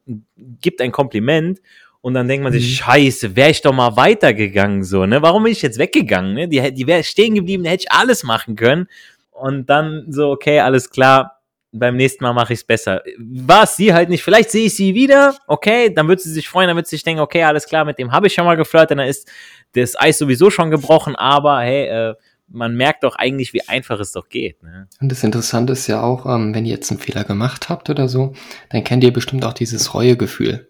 gibt 0.61 0.79
ein 0.79 0.93
Kompliment 0.93 1.59
und 2.01 2.13
dann 2.13 2.27
denkt 2.27 2.43
man 2.43 2.53
sich, 2.53 2.63
mhm. 2.63 2.83
scheiße, 2.83 3.35
wäre 3.35 3.49
ich 3.49 3.61
doch 3.61 3.73
mal 3.73 3.95
weitergegangen, 3.95 4.83
so, 4.83 5.05
ne? 5.05 5.21
Warum 5.21 5.43
bin 5.43 5.51
ich 5.51 5.61
jetzt 5.61 5.79
weggegangen, 5.79 6.33
ne? 6.33 6.47
Die, 6.47 6.73
die 6.73 6.87
wäre 6.87 7.03
stehen 7.03 7.35
geblieben, 7.35 7.63
da 7.63 7.71
hätte 7.71 7.85
ich 7.87 7.91
alles 7.91 8.23
machen 8.23 8.55
können. 8.55 8.87
Und 9.31 9.69
dann 9.69 10.05
so, 10.09 10.31
okay, 10.31 10.59
alles 10.59 10.89
klar, 10.89 11.37
beim 11.71 11.95
nächsten 11.95 12.23
Mal 12.23 12.33
mache 12.33 12.53
ich 12.53 12.59
es 12.59 12.65
besser. 12.65 13.01
War 13.19 13.63
es 13.63 13.75
sie 13.75 13.93
halt 13.93 14.09
nicht, 14.09 14.23
vielleicht 14.23 14.51
sehe 14.51 14.65
ich 14.67 14.75
sie 14.75 14.95
wieder, 14.95 15.35
okay, 15.47 15.93
dann 15.93 16.07
wird 16.07 16.21
sie 16.21 16.31
sich 16.31 16.47
freuen, 16.47 16.67
dann 16.67 16.77
wird 16.77 16.87
sie 16.87 16.95
sich 16.95 17.03
denken, 17.03 17.21
okay, 17.21 17.43
alles 17.43 17.65
klar, 17.65 17.85
mit 17.85 17.99
dem 17.99 18.11
habe 18.11 18.27
ich 18.27 18.33
schon 18.33 18.45
mal 18.45 18.57
geflirtet, 18.57 18.97
dann 18.97 19.07
ist 19.07 19.29
das 19.73 19.99
Eis 19.99 20.17
sowieso 20.17 20.49
schon 20.49 20.71
gebrochen, 20.71 21.15
aber 21.15 21.61
hey, 21.61 21.85
äh, 21.87 22.15
man 22.49 22.75
merkt 22.75 23.03
doch 23.03 23.15
eigentlich, 23.15 23.53
wie 23.53 23.67
einfach 23.67 23.99
es 23.99 24.13
doch 24.13 24.29
geht. 24.29 24.63
Ne? 24.63 24.87
Und 25.01 25.11
das 25.11 25.23
Interessante 25.23 25.73
ist 25.73 25.87
ja 25.87 26.01
auch, 26.01 26.25
ähm, 26.25 26.55
wenn 26.55 26.65
ihr 26.65 26.71
jetzt 26.71 26.89
einen 26.91 26.99
Fehler 26.99 27.23
gemacht 27.23 27.69
habt 27.69 27.89
oder 27.89 28.07
so, 28.07 28.33
dann 28.69 28.83
kennt 28.83 29.03
ihr 29.03 29.11
bestimmt 29.11 29.43
auch 29.43 29.53
dieses 29.53 29.93
Reuegefühl. 29.93 30.66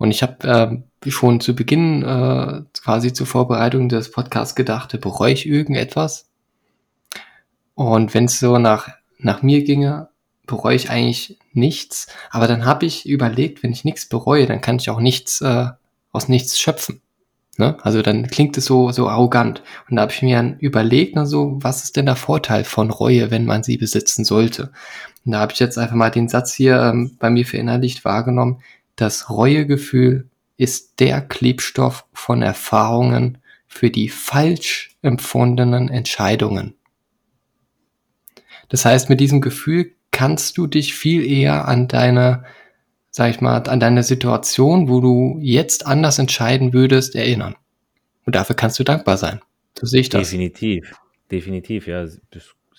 Und 0.00 0.12
ich 0.12 0.22
habe 0.22 0.82
äh, 1.04 1.10
schon 1.10 1.40
zu 1.40 1.54
Beginn 1.54 2.02
äh, 2.02 2.62
quasi 2.82 3.12
zur 3.12 3.26
Vorbereitung 3.26 3.90
des 3.90 4.10
Podcasts 4.10 4.54
gedacht, 4.54 4.98
bereue 4.98 5.34
ich 5.34 5.44
irgendetwas? 5.44 6.30
Und 7.74 8.14
wenn 8.14 8.24
es 8.24 8.40
so 8.40 8.56
nach, 8.56 8.88
nach 9.18 9.42
mir 9.42 9.62
ginge, 9.62 10.08
bereue 10.46 10.74
ich 10.74 10.88
eigentlich 10.88 11.36
nichts. 11.52 12.06
Aber 12.30 12.48
dann 12.48 12.64
habe 12.64 12.86
ich 12.86 13.06
überlegt, 13.06 13.62
wenn 13.62 13.72
ich 13.72 13.84
nichts 13.84 14.08
bereue, 14.08 14.46
dann 14.46 14.62
kann 14.62 14.76
ich 14.76 14.88
auch 14.88 15.00
nichts 15.00 15.42
äh, 15.42 15.66
aus 16.12 16.28
nichts 16.28 16.58
schöpfen. 16.58 17.02
Ne? 17.58 17.76
Also 17.82 18.00
dann 18.00 18.28
klingt 18.28 18.56
es 18.56 18.64
so, 18.64 18.92
so 18.92 19.06
arrogant. 19.06 19.62
Und 19.90 19.96
da 19.96 20.02
habe 20.02 20.12
ich 20.12 20.22
mir 20.22 20.36
dann 20.36 20.58
überlegt, 20.60 21.14
na 21.14 21.26
so, 21.26 21.58
was 21.60 21.84
ist 21.84 21.96
denn 21.96 22.06
der 22.06 22.16
Vorteil 22.16 22.64
von 22.64 22.88
Reue, 22.88 23.30
wenn 23.30 23.44
man 23.44 23.62
sie 23.62 23.76
besitzen 23.76 24.24
sollte? 24.24 24.72
Und 25.26 25.32
da 25.32 25.40
habe 25.40 25.52
ich 25.52 25.58
jetzt 25.58 25.76
einfach 25.76 25.94
mal 25.94 26.08
den 26.08 26.30
Satz 26.30 26.54
hier 26.54 26.80
ähm, 26.80 27.18
bei 27.18 27.28
mir 27.28 27.44
verinnerlicht 27.44 28.06
wahrgenommen. 28.06 28.62
Das 29.00 29.30
Reuegefühl 29.30 30.28
ist 30.58 31.00
der 31.00 31.22
Klebstoff 31.22 32.04
von 32.12 32.42
Erfahrungen 32.42 33.38
für 33.66 33.88
die 33.88 34.10
falsch 34.10 34.94
empfundenen 35.00 35.88
Entscheidungen. 35.88 36.74
Das 38.68 38.84
heißt, 38.84 39.08
mit 39.08 39.18
diesem 39.18 39.40
Gefühl 39.40 39.92
kannst 40.10 40.58
du 40.58 40.66
dich 40.66 40.92
viel 40.92 41.24
eher 41.24 41.66
an 41.66 41.88
deine, 41.88 42.44
sag 43.10 43.30
ich 43.30 43.40
mal, 43.40 43.56
an 43.66 43.80
deine 43.80 44.02
Situation, 44.02 44.90
wo 44.90 45.00
du 45.00 45.38
jetzt 45.40 45.86
anders 45.86 46.18
entscheiden 46.18 46.74
würdest, 46.74 47.14
erinnern. 47.14 47.56
Und 48.26 48.34
dafür 48.34 48.54
kannst 48.54 48.78
du 48.78 48.84
dankbar 48.84 49.16
sein. 49.16 49.40
So 49.78 49.86
sehe 49.86 50.02
ich 50.02 50.10
das. 50.10 50.28
Definitiv. 50.28 50.92
Definitiv, 51.30 51.86
ja. 51.86 52.06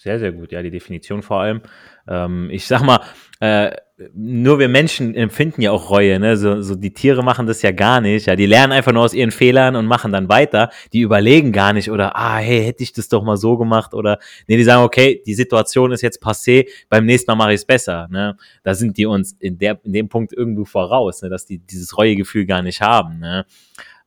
Sehr, 0.02 0.18
sehr 0.18 0.32
gut. 0.32 0.52
Ja, 0.52 0.64
die 0.64 0.72
Definition 0.72 1.22
vor 1.22 1.42
allem. 1.42 1.62
Ähm, 2.08 2.50
ich 2.50 2.66
sag 2.66 2.82
mal, 2.82 3.02
äh, 3.40 3.70
nur 4.16 4.58
wir 4.58 4.68
Menschen 4.68 5.14
empfinden 5.14 5.62
ja 5.62 5.70
auch 5.70 5.92
Reue, 5.92 6.20
ne? 6.20 6.38
So, 6.38 6.64
so 6.64 6.74
die 6.74 6.92
Tiere 6.92 7.24
machen 7.24 7.46
das 7.46 7.62
ja 7.62 7.70
gar 7.70 8.02
nicht. 8.02 8.26
Ja, 8.26 8.36
die 8.36 8.48
lernen 8.48 8.74
einfach 8.74 8.94
nur 8.94 9.04
aus 9.04 9.14
ihren 9.14 9.30
Fehlern 9.30 9.76
und 9.76 9.86
machen 9.86 10.12
dann 10.12 10.28
weiter. 10.28 10.72
Die 10.92 11.02
überlegen 11.02 11.52
gar 11.52 11.74
nicht 11.74 11.92
oder 11.92 12.16
ah, 12.16 12.38
hey, 12.38 12.64
hätte 12.64 12.82
ich 12.82 12.94
das 12.94 13.10
doch 13.10 13.22
mal 13.22 13.38
so 13.38 13.58
gemacht 13.58 13.94
oder 13.94 14.18
nee, 14.48 14.58
die 14.58 14.64
sagen, 14.64 14.82
okay, 14.82 15.22
die 15.24 15.36
Situation 15.36 15.92
ist 15.92 16.02
jetzt 16.02 16.20
passé, 16.20 16.68
beim 16.90 17.06
nächsten 17.06 17.30
Mal 17.30 17.36
mache 17.36 17.52
ich 17.54 17.62
es 17.62 17.66
besser. 17.66 18.08
Ne? 18.10 18.36
Da 18.64 18.74
sind 18.74 18.98
die 18.98 19.06
uns 19.06 19.34
in 19.34 19.60
der 19.60 19.80
in 19.84 19.94
dem 19.94 20.10
Punkt 20.10 20.34
irgendwo 20.34 20.66
voraus, 20.66 21.22
ne? 21.22 21.30
dass 21.30 21.46
die 21.46 21.60
dieses 21.60 21.96
Reuegefühl 21.96 22.48
gar 22.48 22.64
nicht 22.64 22.82
haben. 22.82 23.20
Ne? 23.20 23.46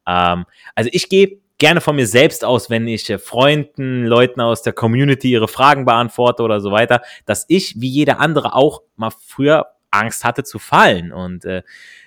Ähm, 0.08 0.44
also 0.74 0.90
ich 0.92 1.08
gehe 1.08 1.43
gerne 1.58 1.80
von 1.80 1.96
mir 1.96 2.06
selbst 2.06 2.44
aus, 2.44 2.70
wenn 2.70 2.86
ich 2.86 3.08
äh, 3.10 3.18
Freunden, 3.18 4.04
Leuten 4.04 4.40
aus 4.40 4.62
der 4.62 4.72
Community 4.72 5.30
ihre 5.30 5.48
Fragen 5.48 5.84
beantworte 5.84 6.42
oder 6.42 6.60
so 6.60 6.70
weiter, 6.70 7.02
dass 7.26 7.44
ich, 7.48 7.80
wie 7.80 7.88
jeder 7.88 8.20
andere 8.20 8.54
auch, 8.54 8.82
mal 8.96 9.10
früher 9.10 9.66
Angst 9.90 10.24
hatte 10.24 10.44
zu 10.44 10.58
fallen 10.58 11.12
und 11.12 11.44
äh, 11.44 11.62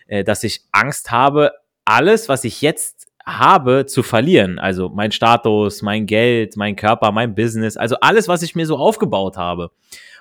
äh, 0.08 0.24
dass 0.24 0.44
ich 0.44 0.62
Angst 0.72 1.12
habe, 1.12 1.52
alles, 1.86 2.28
was 2.30 2.44
ich 2.44 2.62
jetzt 2.62 3.08
habe, 3.26 3.86
zu 3.86 4.04
verlieren. 4.04 4.60
Also 4.60 4.90
mein 4.90 5.12
Status, 5.12 5.82
mein 5.82 6.06
Geld, 6.06 6.56
mein 6.58 6.76
Körper, 6.76 7.12
mein 7.12 7.36
Business, 7.36 7.78
also 7.78 7.98
alles, 8.02 8.28
was 8.28 8.42
ich 8.42 8.56
mir 8.56 8.66
so 8.66 8.78
aufgebaut 8.78 9.38
habe. 9.38 9.72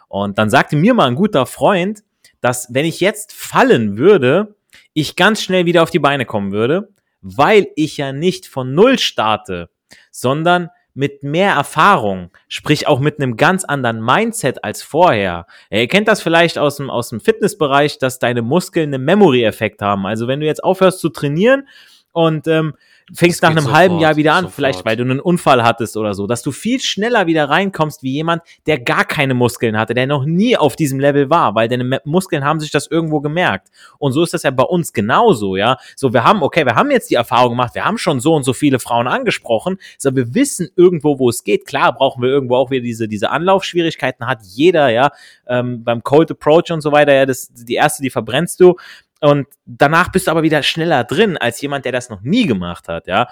Und 0.08 0.38
dann 0.38 0.50
sagte 0.50 0.76
mir 0.76 0.94
mal 0.94 1.06
ein 1.06 1.14
guter 1.14 1.46
Freund, 1.46 2.02
dass 2.40 2.72
wenn 2.72 2.84
ich 2.84 3.00
jetzt 3.00 3.32
fallen 3.32 3.96
würde, 3.96 4.54
ich 4.92 5.16
ganz 5.16 5.42
schnell 5.42 5.66
wieder 5.66 5.82
auf 5.82 5.90
die 5.90 5.98
Beine 5.98 6.24
kommen 6.24 6.52
würde, 6.52 6.88
weil 7.26 7.68
ich 7.74 7.96
ja 7.96 8.12
nicht 8.12 8.46
von 8.46 8.74
Null 8.74 8.98
starte, 8.98 9.68
sondern 10.12 10.70
mit 10.94 11.22
mehr 11.22 11.52
Erfahrung, 11.52 12.30
sprich 12.48 12.86
auch 12.86 13.00
mit 13.00 13.20
einem 13.20 13.36
ganz 13.36 13.64
anderen 13.64 14.02
Mindset 14.02 14.64
als 14.64 14.82
vorher. 14.82 15.46
Ihr 15.70 15.88
kennt 15.88 16.08
das 16.08 16.22
vielleicht 16.22 16.56
aus 16.56 16.76
dem, 16.76 16.88
aus 16.88 17.10
dem 17.10 17.20
Fitnessbereich, 17.20 17.98
dass 17.98 18.18
deine 18.18 18.42
Muskeln 18.42 18.94
einen 18.94 19.04
Memory-Effekt 19.04 19.82
haben. 19.82 20.06
Also 20.06 20.26
wenn 20.26 20.40
du 20.40 20.46
jetzt 20.46 20.64
aufhörst 20.64 21.00
zu 21.00 21.10
trainieren 21.10 21.68
und 22.16 22.48
ähm, 22.48 22.72
fängst 23.12 23.42
nach 23.42 23.50
einem 23.50 23.64
sofort, 23.64 23.76
halben 23.76 23.98
Jahr 23.98 24.16
wieder 24.16 24.32
an, 24.32 24.44
sofort. 24.44 24.54
vielleicht 24.54 24.84
weil 24.86 24.96
du 24.96 25.02
einen 25.02 25.20
Unfall 25.20 25.62
hattest 25.62 25.98
oder 25.98 26.14
so, 26.14 26.26
dass 26.26 26.40
du 26.40 26.50
viel 26.50 26.80
schneller 26.80 27.26
wieder 27.26 27.50
reinkommst 27.50 28.02
wie 28.02 28.12
jemand, 28.12 28.42
der 28.66 28.80
gar 28.80 29.04
keine 29.04 29.34
Muskeln 29.34 29.78
hatte, 29.78 29.92
der 29.92 30.06
noch 30.06 30.24
nie 30.24 30.56
auf 30.56 30.76
diesem 30.76 30.98
Level 30.98 31.28
war, 31.28 31.54
weil 31.54 31.68
deine 31.68 32.00
Muskeln 32.04 32.42
haben 32.42 32.58
sich 32.58 32.70
das 32.70 32.86
irgendwo 32.86 33.20
gemerkt. 33.20 33.68
Und 33.98 34.12
so 34.12 34.22
ist 34.22 34.32
das 34.32 34.44
ja 34.44 34.50
bei 34.50 34.62
uns 34.62 34.94
genauso, 34.94 35.56
ja. 35.56 35.76
So, 35.94 36.14
wir 36.14 36.24
haben, 36.24 36.42
okay, 36.42 36.64
wir 36.64 36.74
haben 36.74 36.90
jetzt 36.90 37.10
die 37.10 37.16
Erfahrung 37.16 37.50
gemacht, 37.50 37.74
wir 37.74 37.84
haben 37.84 37.98
schon 37.98 38.18
so 38.18 38.32
und 38.32 38.44
so 38.44 38.54
viele 38.54 38.78
Frauen 38.78 39.08
angesprochen, 39.08 39.76
so 39.98 40.16
wir 40.16 40.34
wissen 40.34 40.70
irgendwo, 40.74 41.18
wo 41.18 41.28
es 41.28 41.44
geht. 41.44 41.66
Klar 41.66 41.92
brauchen 41.92 42.22
wir 42.22 42.30
irgendwo 42.30 42.56
auch 42.56 42.70
wieder 42.70 42.82
diese, 42.82 43.08
diese 43.08 43.28
Anlaufschwierigkeiten, 43.28 44.26
hat 44.26 44.38
jeder, 44.42 44.88
ja, 44.88 45.10
ähm, 45.46 45.84
beim 45.84 46.02
Cold 46.02 46.30
Approach 46.30 46.72
und 46.72 46.80
so 46.80 46.92
weiter, 46.92 47.12
ja, 47.12 47.26
das, 47.26 47.52
die 47.52 47.74
erste, 47.74 48.02
die 48.02 48.10
verbrennst 48.10 48.58
du. 48.58 48.76
Und 49.20 49.46
danach 49.64 50.12
bist 50.12 50.26
du 50.26 50.30
aber 50.30 50.42
wieder 50.42 50.62
schneller 50.62 51.04
drin 51.04 51.36
als 51.36 51.60
jemand, 51.60 51.84
der 51.84 51.92
das 51.92 52.10
noch 52.10 52.20
nie 52.20 52.46
gemacht 52.46 52.88
hat, 52.88 53.06
ja. 53.06 53.28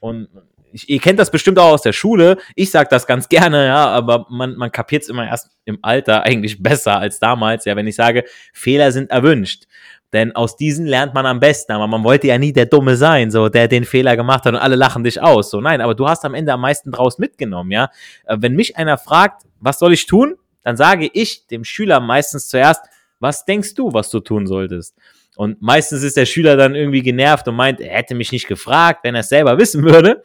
Und 0.00 0.28
ich, 0.74 0.88
ihr 0.88 1.00
kennt 1.00 1.18
das 1.18 1.30
bestimmt 1.30 1.58
auch 1.58 1.72
aus 1.72 1.82
der 1.82 1.92
Schule. 1.92 2.36
Ich 2.56 2.70
sage 2.70 2.88
das 2.90 3.06
ganz 3.06 3.28
gerne, 3.28 3.66
ja, 3.66 3.86
aber 3.86 4.26
man, 4.28 4.56
man 4.56 4.72
kapiert 4.72 5.02
es 5.02 5.08
immer 5.08 5.26
erst 5.26 5.50
im 5.64 5.78
Alter 5.82 6.24
eigentlich 6.24 6.62
besser 6.62 6.98
als 6.98 7.20
damals, 7.20 7.64
ja, 7.64 7.76
wenn 7.76 7.86
ich 7.86 7.94
sage, 7.94 8.24
Fehler 8.52 8.90
sind 8.90 9.10
erwünscht. 9.10 9.64
Denn 10.12 10.34
aus 10.34 10.56
diesen 10.56 10.86
lernt 10.86 11.12
man 11.12 11.26
am 11.26 11.40
besten. 11.40 11.72
Aber 11.72 11.88
man 11.88 12.04
wollte 12.04 12.28
ja 12.28 12.38
nie 12.38 12.52
der 12.52 12.66
Dumme 12.66 12.96
sein, 12.96 13.32
so 13.32 13.48
der 13.48 13.66
den 13.66 13.84
Fehler 13.84 14.16
gemacht 14.16 14.44
hat 14.44 14.54
und 14.54 14.60
alle 14.60 14.76
lachen 14.76 15.02
dich 15.02 15.20
aus. 15.20 15.50
So 15.50 15.60
nein, 15.60 15.80
aber 15.80 15.94
du 15.94 16.08
hast 16.08 16.24
am 16.24 16.34
Ende 16.34 16.52
am 16.52 16.60
meisten 16.60 16.92
draus 16.92 17.18
mitgenommen, 17.18 17.70
ja. 17.70 17.90
Äh, 18.24 18.36
wenn 18.40 18.54
mich 18.54 18.76
einer 18.76 18.98
fragt, 18.98 19.42
was 19.60 19.78
soll 19.78 19.92
ich 19.92 20.06
tun, 20.06 20.34
dann 20.62 20.76
sage 20.76 21.08
ich 21.12 21.46
dem 21.46 21.64
Schüler 21.64 22.00
meistens 22.00 22.48
zuerst, 22.48 22.82
was 23.20 23.44
denkst 23.44 23.74
du, 23.74 23.92
was 23.92 24.10
du 24.10 24.20
tun 24.20 24.46
solltest? 24.46 24.96
Und 25.36 25.60
meistens 25.60 26.02
ist 26.02 26.16
der 26.16 26.26
Schüler 26.26 26.56
dann 26.56 26.74
irgendwie 26.74 27.02
genervt 27.02 27.48
und 27.48 27.56
meint, 27.56 27.80
er 27.80 27.96
hätte 27.96 28.14
mich 28.14 28.32
nicht 28.32 28.46
gefragt, 28.46 29.00
wenn 29.02 29.14
er 29.14 29.22
es 29.22 29.28
selber 29.28 29.58
wissen 29.58 29.82
würde. 29.82 30.22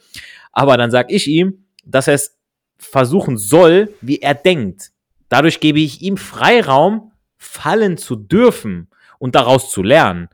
Aber 0.51 0.77
dann 0.77 0.91
sage 0.91 1.13
ich 1.13 1.27
ihm, 1.27 1.65
dass 1.86 2.08
er 2.08 2.15
es 2.15 2.38
versuchen 2.77 3.38
soll, 3.38 3.93
wie 4.01 4.19
er 4.19 4.34
denkt. 4.34 4.91
Dadurch 5.27 5.60
gebe 5.60 5.79
ich 5.79 6.01
ihm 6.01 6.17
Freiraum, 6.17 7.12
fallen 7.38 7.98
zu 7.98 8.15
dürfen 8.15 8.89
und 9.17 9.36
daraus 9.36 9.72
zu 9.72 9.84
lernen. 9.84 10.29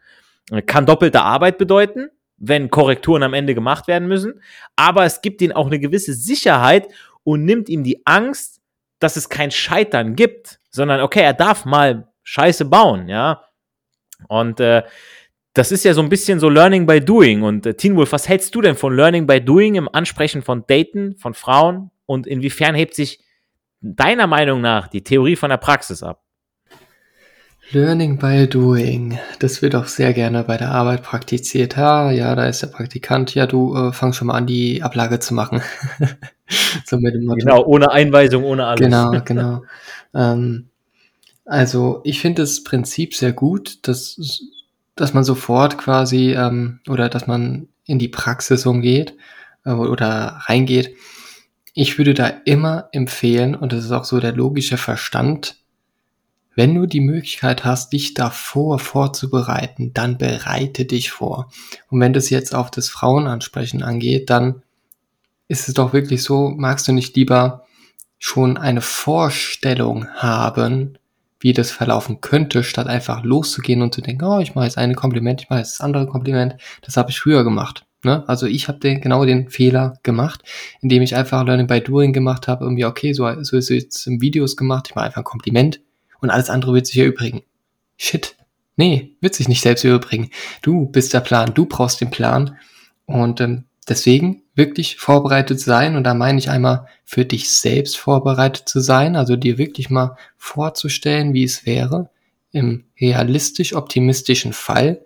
Kann 0.66 0.86
doppelte 0.86 1.22
Arbeit 1.22 1.58
bedeuten, 1.58 2.10
wenn 2.38 2.70
Korrekturen 2.70 3.24
am 3.24 3.34
Ende 3.34 3.56
gemacht 3.56 3.88
werden 3.88 4.08
müssen, 4.08 4.42
aber 4.76 5.06
es 5.06 5.22
gibt 5.22 5.42
ihm 5.42 5.52
auch 5.52 5.68
eine 5.68 5.80
gewisse 5.80 6.14
Sicherheit 6.14 6.88
und 7.24 7.46
nimmt 7.46 7.70
ihm 7.70 7.84
die 7.84 8.06
Angst, 8.06 8.62
dass 9.00 9.16
es 9.16 9.30
kein 9.30 9.52
Scheitern 9.52 10.16
gibt, 10.16 10.60
sondern 10.70 11.02
okay, 11.02 11.22
er 11.22 11.34
darf 11.34 11.66
mal 11.66 12.08
Scheiße 12.26 12.66
bauen, 12.66 13.08
ja. 13.08 13.44
Und 14.28 14.60
äh, 14.60 14.84
das 15.54 15.72
ist 15.72 15.86
ja 15.86 15.94
so 15.94 16.02
ein 16.02 16.10
bisschen 16.10 16.42
so 16.42 16.50
Learning 16.50 16.86
by 16.86 17.00
Doing. 17.00 17.44
Und 17.44 17.66
äh, 17.66 17.76
Teen 17.76 17.96
Wolf, 17.96 18.12
was 18.12 18.28
hältst 18.28 18.54
du 18.54 18.62
denn 18.62 18.76
von 18.76 18.94
Learning 18.94 19.26
by 19.26 19.40
Doing 19.40 19.76
im 19.76 19.88
Ansprechen 19.88 20.42
von 20.42 20.66
Daten, 20.68 21.16
von 21.18 21.34
Frauen? 21.34 21.92
Und 22.06 22.28
inwiefern 22.28 22.76
hebt 22.76 22.94
sich 22.94 23.24
deiner 23.80 24.28
Meinung 24.28 24.60
nach 24.60 24.88
die 24.88 25.04
Theorie 25.04 25.36
von 25.36 25.50
der 25.50 25.58
Praxis 25.58 26.04
ab? 26.04 26.22
Learning 27.72 28.18
by 28.18 28.48
Doing. 28.48 29.18
Das 29.40 29.62
wird 29.62 29.76
auch 29.76 29.86
sehr 29.86 30.14
gerne 30.14 30.44
bei 30.44 30.58
der 30.58 30.72
Arbeit 30.72 31.04
praktiziert. 31.04 31.78
Ja, 31.78 32.12
ja, 32.12 32.36
da 32.36 32.46
ist 32.48 32.62
der 32.62 32.68
Praktikant. 32.68 33.34
Ja, 33.34 33.48
du 33.48 33.76
äh, 33.76 33.94
fang 33.94 34.14
schon 34.14 34.28
mal 34.28 34.36
an, 34.36 34.46
die 34.46 34.84
Ablage 34.84 35.20
zu 35.20 35.34
machen. 35.34 35.62
so 36.86 36.98
mit 36.98 37.16
dem 37.16 37.26
Motto. 37.26 37.40
Genau, 37.40 37.64
ohne 37.66 37.92
Einweisung, 37.92 38.44
ohne 38.44 38.66
alles. 38.66 38.82
Genau, 38.82 39.12
genau. 39.26 39.64
ähm, 40.14 40.70
also 41.46 42.02
ich 42.04 42.20
finde 42.20 42.42
das 42.42 42.64
Prinzip 42.64 43.14
sehr 43.14 43.34
gut, 43.34 43.88
dass, 43.88 44.18
dass 44.96 45.14
man 45.14 45.24
sofort 45.24 45.78
quasi 45.78 46.34
ähm, 46.34 46.80
oder 46.90 47.08
dass 47.08 47.28
man 47.28 47.68
in 47.86 48.00
die 48.00 48.08
Praxis 48.08 48.66
umgeht 48.66 49.16
äh, 49.64 49.72
oder 49.72 50.42
reingeht. 50.46 50.96
Ich 51.74 51.98
würde 51.98 52.14
da 52.14 52.28
immer 52.46 52.90
empfehlen, 52.92 53.54
und 53.54 53.74
das 53.74 53.86
ist 53.86 53.92
auch 53.92 54.06
so 54.06 54.20
der 54.20 54.32
logische 54.32 54.78
Verstand, 54.78 55.58
wenn 56.56 56.74
du 56.74 56.86
die 56.86 57.02
Möglichkeit 57.02 57.66
hast, 57.66 57.92
dich 57.92 58.14
davor 58.14 58.80
vorzubereiten, 58.80 59.94
dann 59.94 60.18
bereite 60.18 60.86
dich 60.86 61.12
vor. 61.12 61.52
Und 61.90 62.00
wenn 62.00 62.14
das 62.14 62.30
jetzt 62.30 62.56
auf 62.56 62.72
das 62.72 62.88
Frauenansprechen 62.88 63.84
angeht, 63.84 64.30
dann 64.30 64.64
ist 65.50 65.68
es 65.68 65.74
doch 65.74 65.92
wirklich 65.92 66.24
so, 66.24 66.50
magst 66.50 66.88
du 66.88 66.94
nicht 66.94 67.16
lieber 67.18 67.66
schon 68.18 68.58
eine 68.58 68.82
Vorstellung 68.82 70.08
haben, 70.16 70.98
wie 71.40 71.54
das 71.54 71.72
verlaufen 71.72 72.22
könnte, 72.22 72.64
statt 72.64 72.88
einfach 72.88 73.24
loszugehen 73.24 73.82
und 73.82 73.94
zu 73.94 74.02
denken, 74.02 74.24
oh, 74.26 74.40
ich 74.40 74.56
mache 74.56 74.66
jetzt 74.66 74.78
eine 74.78 74.96
Kompliment, 74.96 75.42
ich 75.42 75.50
mache 75.50 75.60
jetzt 75.60 75.74
das 75.74 75.82
andere 75.82 76.08
Kompliment. 76.08 76.56
Das 76.82 76.98
habe 76.98 77.12
ich 77.12 77.20
früher 77.20 77.44
gemacht. 77.44 77.86
Ne? 78.04 78.24
Also 78.28 78.46
ich 78.46 78.68
habe 78.68 78.80
den, 78.80 79.02
genau 79.02 79.26
den 79.26 79.50
Fehler 79.50 79.98
gemacht, 80.04 80.44
indem 80.82 81.02
ich 81.02 81.16
einfach 81.16 81.44
Learning 81.44 81.68
by 81.68 81.82
Doing 81.82 82.14
gemacht 82.14 82.48
habe. 82.48 82.64
Irgendwie, 82.64 82.86
okay, 82.86 83.14
so, 83.14 83.28
so 83.44 83.58
ist 83.58 83.70
jetzt 83.70 84.08
im 84.08 84.22
Videos 84.22 84.56
gemacht, 84.56 84.88
ich 84.90 84.96
mache 84.96 85.06
einfach 85.06 85.22
ein 85.22 85.26
Kompliment 85.26 85.82
und 86.22 86.30
alles 86.30 86.50
andere 86.50 86.74
wird 86.74 86.88
sich 86.88 86.98
erübrigen. 86.98 87.42
Shit. 87.98 88.36
Nee, 88.78 89.16
wird 89.22 89.36
sich 89.36 89.48
nicht 89.48 89.62
selbst 89.62 89.86
erübrigen. 89.86 90.30
Du 90.62 90.86
bist 90.88 91.14
der 91.14 91.22
Plan, 91.22 91.54
du 91.54 91.66
brauchst 91.66 92.02
den 92.02 92.12
Plan. 92.12 92.58
Und 93.06 93.40
ähm, 93.42 93.66
deswegen 93.88 94.42
wirklich 94.56 94.98
vorbereitet 94.98 95.60
sein. 95.60 95.96
Und 95.96 96.04
da 96.04 96.14
meine 96.14 96.40
ich 96.40 96.50
einmal 96.50 96.88
für 97.04 97.26
dich 97.26 97.52
selbst 97.52 97.98
vorbereitet 97.98 98.68
zu 98.68 98.80
sein, 98.80 99.16
also 99.16 99.36
dir 99.36 99.58
wirklich 99.58 99.90
mal 99.90 100.18
vorzustellen, 100.38 101.34
wie 101.34 101.44
es 101.44 101.66
wäre, 101.66 102.10
im 102.52 102.86
realistisch 103.00 103.76
optimistischen 103.76 104.54
Fall, 104.54 105.02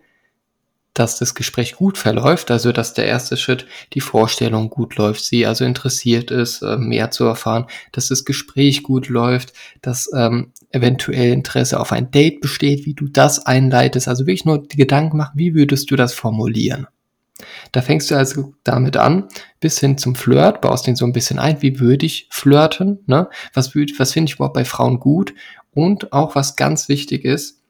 dass 0.93 1.17
das 1.17 1.33
Gespräch 1.33 1.75
gut 1.75 1.97
verläuft, 1.97 2.51
also 2.51 2.71
dass 2.71 2.93
der 2.93 3.05
erste 3.05 3.37
Schritt 3.37 3.65
die 3.93 4.01
Vorstellung 4.01 4.69
gut 4.69 4.97
läuft, 4.97 5.23
sie 5.23 5.45
also 5.45 5.63
interessiert 5.63 6.29
ist, 6.29 6.61
äh, 6.61 6.77
mehr 6.77 7.09
zu 7.09 7.23
erfahren, 7.23 7.67
dass 7.91 8.09
das 8.09 8.25
Gespräch 8.25 8.83
gut 8.83 9.07
läuft, 9.07 9.53
dass 9.81 10.09
ähm, 10.13 10.51
eventuell 10.71 11.31
Interesse 11.31 11.79
auf 11.79 11.91
ein 11.91 12.11
Date 12.11 12.41
besteht, 12.41 12.85
wie 12.85 12.93
du 12.93 13.07
das 13.07 13.45
einleitest, 13.45 14.07
also 14.07 14.25
wirklich 14.25 14.45
nur 14.45 14.61
die 14.61 14.77
Gedanken 14.77 15.17
machen, 15.17 15.37
wie 15.37 15.55
würdest 15.55 15.89
du 15.89 15.95
das 15.95 16.13
formulieren. 16.13 16.87
Da 17.71 17.81
fängst 17.81 18.11
du 18.11 18.15
also 18.15 18.53
damit 18.63 18.97
an, 18.97 19.27
bis 19.59 19.79
hin 19.79 19.97
zum 19.97 20.15
Flirt, 20.15 20.61
baust 20.61 20.87
den 20.87 20.95
so 20.95 21.05
ein 21.05 21.13
bisschen 21.13 21.39
ein, 21.39 21.61
wie 21.61 21.79
würde 21.79 22.05
ich 22.05 22.27
flirten, 22.31 22.99
ne? 23.05 23.29
Was, 23.53 23.75
was 23.75 24.13
finde 24.13 24.29
ich 24.29 24.35
überhaupt 24.35 24.55
bei 24.55 24.65
Frauen 24.65 24.99
gut? 24.99 25.33
Und 25.71 26.13
auch 26.13 26.35
was 26.35 26.55
ganz 26.55 26.89
wichtig 26.89 27.25
ist, 27.25 27.61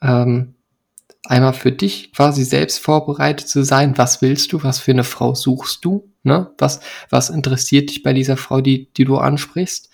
ähm, 0.00 0.54
einmal 1.24 1.52
für 1.52 1.72
dich 1.72 2.12
quasi 2.12 2.44
selbst 2.44 2.78
vorbereitet 2.78 3.48
zu 3.48 3.64
sein, 3.64 3.96
was 3.98 4.22
willst 4.22 4.52
du, 4.52 4.62
was 4.62 4.78
für 4.78 4.92
eine 4.92 5.04
Frau 5.04 5.34
suchst 5.34 5.84
du, 5.84 6.10
ne? 6.22 6.50
Was, 6.58 6.80
was 7.10 7.30
interessiert 7.30 7.90
dich 7.90 8.02
bei 8.02 8.12
dieser 8.12 8.36
Frau, 8.36 8.60
die, 8.60 8.92
die 8.94 9.04
du 9.04 9.16
ansprichst? 9.16 9.90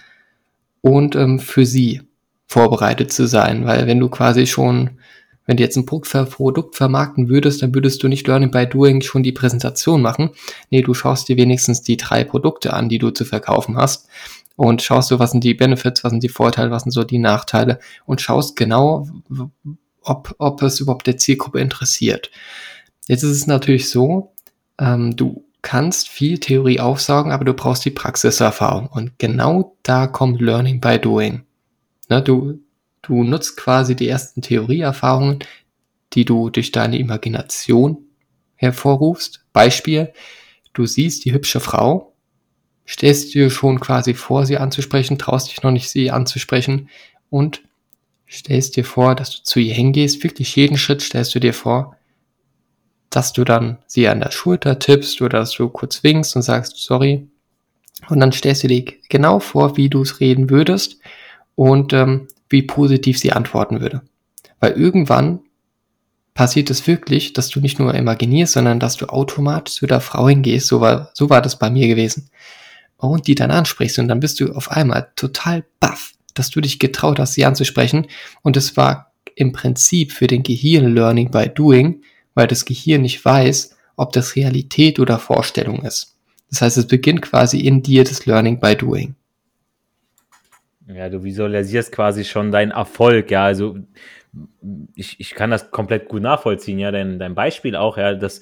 Und 0.80 1.16
ähm, 1.16 1.38
für 1.40 1.66
sie 1.66 2.02
vorbereitet 2.46 3.12
zu 3.12 3.26
sein, 3.26 3.66
weil 3.66 3.86
wenn 3.86 4.00
du 4.00 4.08
quasi 4.08 4.46
schon 4.46 4.97
wenn 5.48 5.56
du 5.56 5.62
jetzt 5.62 5.76
ein 5.76 5.86
Produkt 5.86 6.76
vermarkten 6.76 7.30
würdest, 7.30 7.62
dann 7.62 7.74
würdest 7.74 8.02
du 8.02 8.08
nicht 8.08 8.26
Learning 8.26 8.50
by 8.50 8.66
Doing 8.66 9.00
schon 9.00 9.22
die 9.22 9.32
Präsentation 9.32 10.02
machen. 10.02 10.30
Nee, 10.68 10.82
du 10.82 10.92
schaust 10.92 11.26
dir 11.30 11.38
wenigstens 11.38 11.80
die 11.80 11.96
drei 11.96 12.22
Produkte 12.22 12.74
an, 12.74 12.90
die 12.90 12.98
du 12.98 13.10
zu 13.10 13.24
verkaufen 13.24 13.78
hast 13.78 14.08
und 14.56 14.82
schaust 14.82 15.10
du, 15.10 15.18
was 15.18 15.30
sind 15.30 15.42
die 15.42 15.54
Benefits, 15.54 16.04
was 16.04 16.10
sind 16.10 16.22
die 16.22 16.28
Vorteile, 16.28 16.70
was 16.70 16.82
sind 16.82 16.92
so 16.92 17.02
die 17.02 17.18
Nachteile 17.18 17.78
und 18.04 18.20
schaust 18.20 18.56
genau, 18.56 19.08
ob, 20.02 20.34
ob 20.36 20.60
es 20.60 20.80
überhaupt 20.80 21.06
der 21.06 21.16
Zielgruppe 21.16 21.60
interessiert. 21.60 22.30
Jetzt 23.06 23.22
ist 23.22 23.30
es 23.30 23.46
natürlich 23.46 23.88
so, 23.88 24.34
ähm, 24.78 25.16
du 25.16 25.46
kannst 25.62 26.10
viel 26.10 26.38
Theorie 26.40 26.78
aufsaugen, 26.78 27.32
aber 27.32 27.46
du 27.46 27.54
brauchst 27.54 27.86
die 27.86 27.90
Praxiserfahrung 27.90 28.88
und 28.88 29.18
genau 29.18 29.78
da 29.82 30.06
kommt 30.06 30.42
Learning 30.42 30.78
by 30.78 30.98
Doing. 30.98 31.44
Ne, 32.10 32.20
du, 32.20 32.60
Du 33.02 33.22
nutzt 33.24 33.56
quasi 33.56 33.96
die 33.96 34.08
ersten 34.08 34.42
Theorieerfahrungen, 34.42 35.40
die 36.12 36.24
du 36.24 36.50
durch 36.50 36.72
deine 36.72 36.98
Imagination 36.98 37.98
hervorrufst. 38.56 39.44
Beispiel, 39.52 40.12
du 40.72 40.86
siehst 40.86 41.24
die 41.24 41.32
hübsche 41.32 41.60
Frau, 41.60 42.14
stellst 42.86 43.34
dir 43.34 43.50
schon 43.50 43.80
quasi 43.80 44.14
vor, 44.14 44.46
sie 44.46 44.58
anzusprechen, 44.58 45.18
traust 45.18 45.50
dich 45.50 45.62
noch 45.62 45.70
nicht, 45.70 45.90
sie 45.90 46.10
anzusprechen 46.10 46.88
und 47.30 47.62
stellst 48.28 48.76
dir 48.76 48.84
vor, 48.84 49.14
dass 49.14 49.30
du 49.30 49.42
zu 49.42 49.60
ihr 49.60 49.74
hingehst, 49.74 50.22
wirklich 50.24 50.54
jeden 50.56 50.76
Schritt 50.76 51.02
stellst 51.02 51.34
du 51.34 51.40
dir 51.40 51.54
vor, 51.54 51.96
dass 53.10 53.32
du 53.32 53.44
dann 53.44 53.78
sie 53.86 54.08
an 54.08 54.20
der 54.20 54.30
Schulter 54.30 54.78
tippst 54.78 55.20
oder 55.22 55.40
dass 55.40 55.52
du 55.52 55.68
kurz 55.68 56.02
winkst 56.02 56.36
und 56.36 56.42
sagst, 56.42 56.76
sorry. 56.76 57.26
Und 58.08 58.20
dann 58.20 58.32
stellst 58.32 58.64
du 58.64 58.68
dir 58.68 58.84
genau 59.08 59.40
vor, 59.40 59.76
wie 59.76 59.88
du 59.88 60.02
es 60.02 60.20
reden 60.20 60.50
würdest 60.50 61.00
und 61.54 61.92
ähm, 61.92 62.28
wie 62.48 62.62
positiv 62.62 63.18
sie 63.18 63.32
antworten 63.32 63.80
würde. 63.80 64.02
Weil 64.60 64.72
irgendwann 64.72 65.40
passiert 66.34 66.70
es 66.70 66.86
wirklich, 66.86 67.32
dass 67.32 67.48
du 67.48 67.60
nicht 67.60 67.78
nur 67.78 67.94
imaginierst, 67.94 68.54
sondern 68.54 68.80
dass 68.80 68.96
du 68.96 69.06
automatisch 69.06 69.74
zu 69.74 69.86
der 69.86 70.00
Frau 70.00 70.28
hingehst. 70.28 70.68
So 70.68 70.80
war, 70.80 71.10
so 71.14 71.30
war 71.30 71.42
das 71.42 71.58
bei 71.58 71.70
mir 71.70 71.88
gewesen. 71.88 72.30
Und 72.96 73.26
die 73.26 73.34
dann 73.34 73.50
ansprichst 73.50 73.98
und 73.98 74.08
dann 74.08 74.20
bist 74.20 74.40
du 74.40 74.52
auf 74.52 74.70
einmal 74.70 75.08
total 75.14 75.64
baff, 75.80 76.12
dass 76.34 76.50
du 76.50 76.60
dich 76.60 76.78
getraut 76.78 77.18
hast, 77.18 77.34
sie 77.34 77.44
anzusprechen. 77.44 78.06
Und 78.42 78.56
es 78.56 78.76
war 78.76 79.12
im 79.34 79.52
Prinzip 79.52 80.12
für 80.12 80.26
den 80.26 80.42
Gehirn 80.42 80.94
Learning 80.94 81.30
by 81.30 81.48
Doing 81.48 82.02
weil 82.38 82.46
das 82.46 82.64
Gehirn 82.64 83.02
nicht 83.02 83.24
weiß, 83.24 83.76
ob 83.96 84.12
das 84.12 84.36
Realität 84.36 85.00
oder 85.00 85.18
Vorstellung 85.18 85.82
ist. 85.82 86.14
Das 86.50 86.62
heißt, 86.62 86.78
es 86.78 86.86
beginnt 86.86 87.20
quasi 87.20 87.58
in 87.58 87.82
dir 87.82 88.04
das 88.04 88.26
Learning 88.26 88.60
by 88.60 88.76
Doing. 88.76 89.16
Ja, 90.92 91.10
du 91.10 91.22
visualisierst 91.22 91.92
quasi 91.92 92.24
schon 92.24 92.50
deinen 92.50 92.70
Erfolg, 92.70 93.30
ja, 93.30 93.44
also 93.44 93.76
ich, 94.94 95.20
ich 95.20 95.34
kann 95.34 95.50
das 95.50 95.70
komplett 95.70 96.08
gut 96.08 96.22
nachvollziehen, 96.22 96.78
ja, 96.78 96.90
dein, 96.90 97.18
dein 97.18 97.34
Beispiel 97.34 97.76
auch, 97.76 97.98
ja, 97.98 98.14
das 98.14 98.40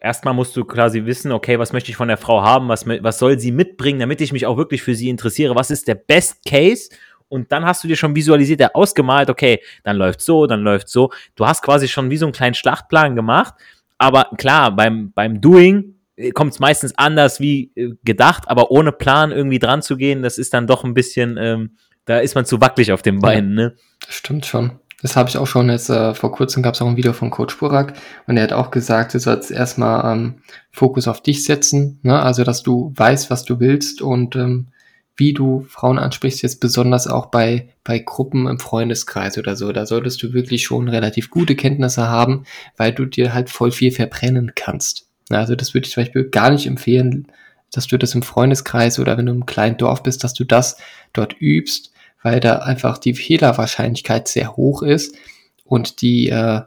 erstmal 0.00 0.32
musst 0.32 0.56
du 0.56 0.64
quasi 0.64 1.04
wissen, 1.04 1.30
okay, 1.30 1.58
was 1.58 1.74
möchte 1.74 1.90
ich 1.90 1.96
von 1.96 2.08
der 2.08 2.16
Frau 2.16 2.42
haben, 2.42 2.68
was, 2.68 2.86
was 2.86 3.18
soll 3.18 3.38
sie 3.38 3.52
mitbringen, 3.52 4.00
damit 4.00 4.22
ich 4.22 4.32
mich 4.32 4.46
auch 4.46 4.56
wirklich 4.56 4.82
für 4.82 4.94
sie 4.94 5.10
interessiere, 5.10 5.54
was 5.54 5.70
ist 5.70 5.86
der 5.86 5.94
Best 5.94 6.46
Case 6.46 6.88
und 7.28 7.52
dann 7.52 7.66
hast 7.66 7.84
du 7.84 7.88
dir 7.88 7.96
schon 7.96 8.16
visualisiert, 8.16 8.60
ja, 8.60 8.70
ausgemalt, 8.72 9.28
okay, 9.28 9.60
dann 9.82 9.96
läuft 9.96 10.22
so, 10.22 10.46
dann 10.46 10.62
läuft 10.62 10.88
so. 10.88 11.10
Du 11.34 11.46
hast 11.46 11.62
quasi 11.62 11.88
schon 11.88 12.10
wie 12.10 12.16
so 12.16 12.24
einen 12.24 12.32
kleinen 12.32 12.54
Schlachtplan 12.54 13.14
gemacht, 13.14 13.54
aber 13.98 14.30
klar, 14.38 14.74
beim, 14.74 15.12
beim 15.12 15.40
Doing 15.40 15.96
kommt 16.32 16.52
es 16.52 16.60
meistens 16.60 16.96
anders 16.96 17.40
wie 17.40 17.72
äh, 17.74 17.94
gedacht, 18.04 18.44
aber 18.46 18.70
ohne 18.70 18.92
Plan 18.92 19.32
irgendwie 19.32 19.58
dran 19.58 19.82
zu 19.82 19.96
gehen, 19.96 20.22
das 20.22 20.38
ist 20.38 20.54
dann 20.54 20.66
doch 20.66 20.84
ein 20.84 20.94
bisschen, 20.94 21.36
ähm, 21.38 21.76
da 22.04 22.18
ist 22.18 22.34
man 22.34 22.44
zu 22.44 22.60
wackelig 22.60 22.92
auf 22.92 23.02
den 23.02 23.20
Beinen, 23.20 23.58
ja, 23.58 23.64
ne? 23.64 23.74
Stimmt 24.08 24.46
schon. 24.46 24.72
Das 25.02 25.16
habe 25.16 25.28
ich 25.28 25.36
auch 25.36 25.46
schon 25.46 25.68
jetzt, 25.68 25.90
äh, 25.90 26.14
vor 26.14 26.32
kurzem 26.32 26.62
gab 26.62 26.74
es 26.74 26.82
auch 26.82 26.86
ein 26.86 26.96
Video 26.96 27.12
von 27.12 27.30
Coach 27.30 27.58
Burak 27.58 27.94
und 28.26 28.36
er 28.36 28.44
hat 28.44 28.52
auch 28.52 28.70
gesagt, 28.70 29.12
du 29.12 29.18
sollst 29.18 29.50
erstmal 29.50 30.12
ähm, 30.12 30.36
Fokus 30.70 31.08
auf 31.08 31.20
dich 31.20 31.44
setzen, 31.44 31.98
ne? 32.02 32.20
also 32.22 32.42
dass 32.44 32.62
du 32.62 32.92
weißt, 32.96 33.28
was 33.28 33.44
du 33.44 33.60
willst 33.60 34.00
und 34.00 34.34
ähm, 34.36 34.68
wie 35.16 35.32
du 35.32 35.66
Frauen 35.68 35.98
ansprichst, 35.98 36.42
jetzt 36.42 36.60
besonders 36.60 37.06
auch 37.06 37.26
bei, 37.26 37.68
bei 37.84 37.98
Gruppen 37.98 38.48
im 38.48 38.58
Freundeskreis 38.58 39.38
oder 39.38 39.56
so. 39.56 39.70
Da 39.72 39.86
solltest 39.86 40.22
du 40.22 40.32
wirklich 40.32 40.64
schon 40.64 40.88
relativ 40.88 41.30
gute 41.30 41.54
Kenntnisse 41.54 42.08
haben, 42.08 42.44
weil 42.76 42.92
du 42.92 43.04
dir 43.04 43.32
halt 43.32 43.50
voll 43.50 43.70
viel 43.70 43.92
verbrennen 43.92 44.52
kannst. 44.56 45.08
Also 45.30 45.54
das 45.54 45.74
würde 45.74 45.86
ich 45.86 45.92
zum 45.92 46.02
Beispiel 46.02 46.24
gar 46.28 46.50
nicht 46.50 46.66
empfehlen, 46.66 47.28
dass 47.72 47.86
du 47.86 47.98
das 47.98 48.14
im 48.14 48.22
Freundeskreis 48.22 48.98
oder 48.98 49.16
wenn 49.18 49.26
du 49.26 49.32
im 49.32 49.46
kleinen 49.46 49.76
Dorf 49.76 50.02
bist, 50.02 50.22
dass 50.22 50.34
du 50.34 50.44
das 50.44 50.76
dort 51.12 51.34
übst, 51.40 51.92
weil 52.22 52.40
da 52.40 52.58
einfach 52.58 52.98
die 52.98 53.14
Fehlerwahrscheinlichkeit 53.14 54.28
sehr 54.28 54.56
hoch 54.56 54.82
ist 54.82 55.16
und 55.64 56.00
die, 56.00 56.28
äh, 56.28 56.62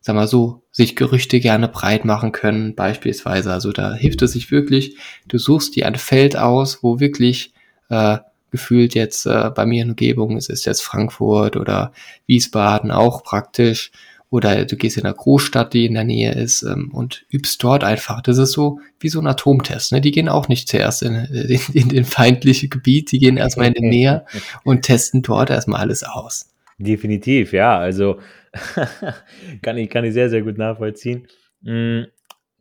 sag 0.00 0.14
mal 0.14 0.28
so, 0.28 0.62
sich 0.70 0.96
Gerüchte 0.96 1.40
gerne 1.40 1.68
breit 1.68 2.04
machen 2.04 2.32
können, 2.32 2.74
beispielsweise. 2.74 3.52
Also 3.52 3.72
da 3.72 3.94
hilft 3.94 4.22
es 4.22 4.32
sich 4.32 4.50
wirklich, 4.50 4.96
du 5.28 5.38
suchst 5.38 5.76
dir 5.76 5.86
ein 5.86 5.96
Feld 5.96 6.36
aus, 6.36 6.82
wo 6.82 7.00
wirklich 7.00 7.52
äh, 7.88 8.18
gefühlt 8.50 8.94
jetzt 8.94 9.26
äh, 9.26 9.50
bei 9.54 9.66
mir 9.66 9.82
in 9.82 9.90
Umgebung, 9.90 10.36
es 10.36 10.48
ist 10.48 10.66
jetzt 10.66 10.82
Frankfurt 10.82 11.56
oder 11.56 11.92
Wiesbaden 12.26 12.90
auch 12.90 13.22
praktisch. 13.22 13.92
Oder 14.30 14.64
du 14.64 14.76
gehst 14.76 14.96
in 14.96 15.04
eine 15.04 15.14
Großstadt, 15.14 15.74
die 15.74 15.86
in 15.86 15.94
der 15.94 16.04
Nähe 16.04 16.32
ist 16.32 16.62
ähm, 16.62 16.90
und 16.92 17.26
übst 17.30 17.62
dort 17.62 17.82
einfach. 17.82 18.22
Das 18.22 18.38
ist 18.38 18.52
so 18.52 18.80
wie 19.00 19.08
so 19.08 19.20
ein 19.20 19.26
Atomtest. 19.26 19.92
Ne? 19.92 20.00
Die 20.00 20.12
gehen 20.12 20.28
auch 20.28 20.48
nicht 20.48 20.68
zuerst 20.68 21.02
in, 21.02 21.16
in, 21.16 21.60
in 21.74 21.88
den 21.88 22.04
feindlichen 22.04 22.70
Gebiet, 22.70 23.10
die 23.10 23.18
gehen 23.18 23.36
erstmal 23.36 23.66
in 23.66 23.74
den 23.74 23.88
Meer 23.90 24.24
und 24.64 24.82
testen 24.82 25.22
dort 25.22 25.50
erstmal 25.50 25.80
alles 25.80 26.04
aus. 26.04 26.54
Definitiv, 26.78 27.52
ja. 27.52 27.78
Also 27.78 28.20
kann, 29.62 29.76
ich, 29.76 29.90
kann 29.90 30.04
ich 30.04 30.14
sehr, 30.14 30.30
sehr 30.30 30.42
gut 30.42 30.58
nachvollziehen. 30.58 31.26
Mm, 31.62 32.02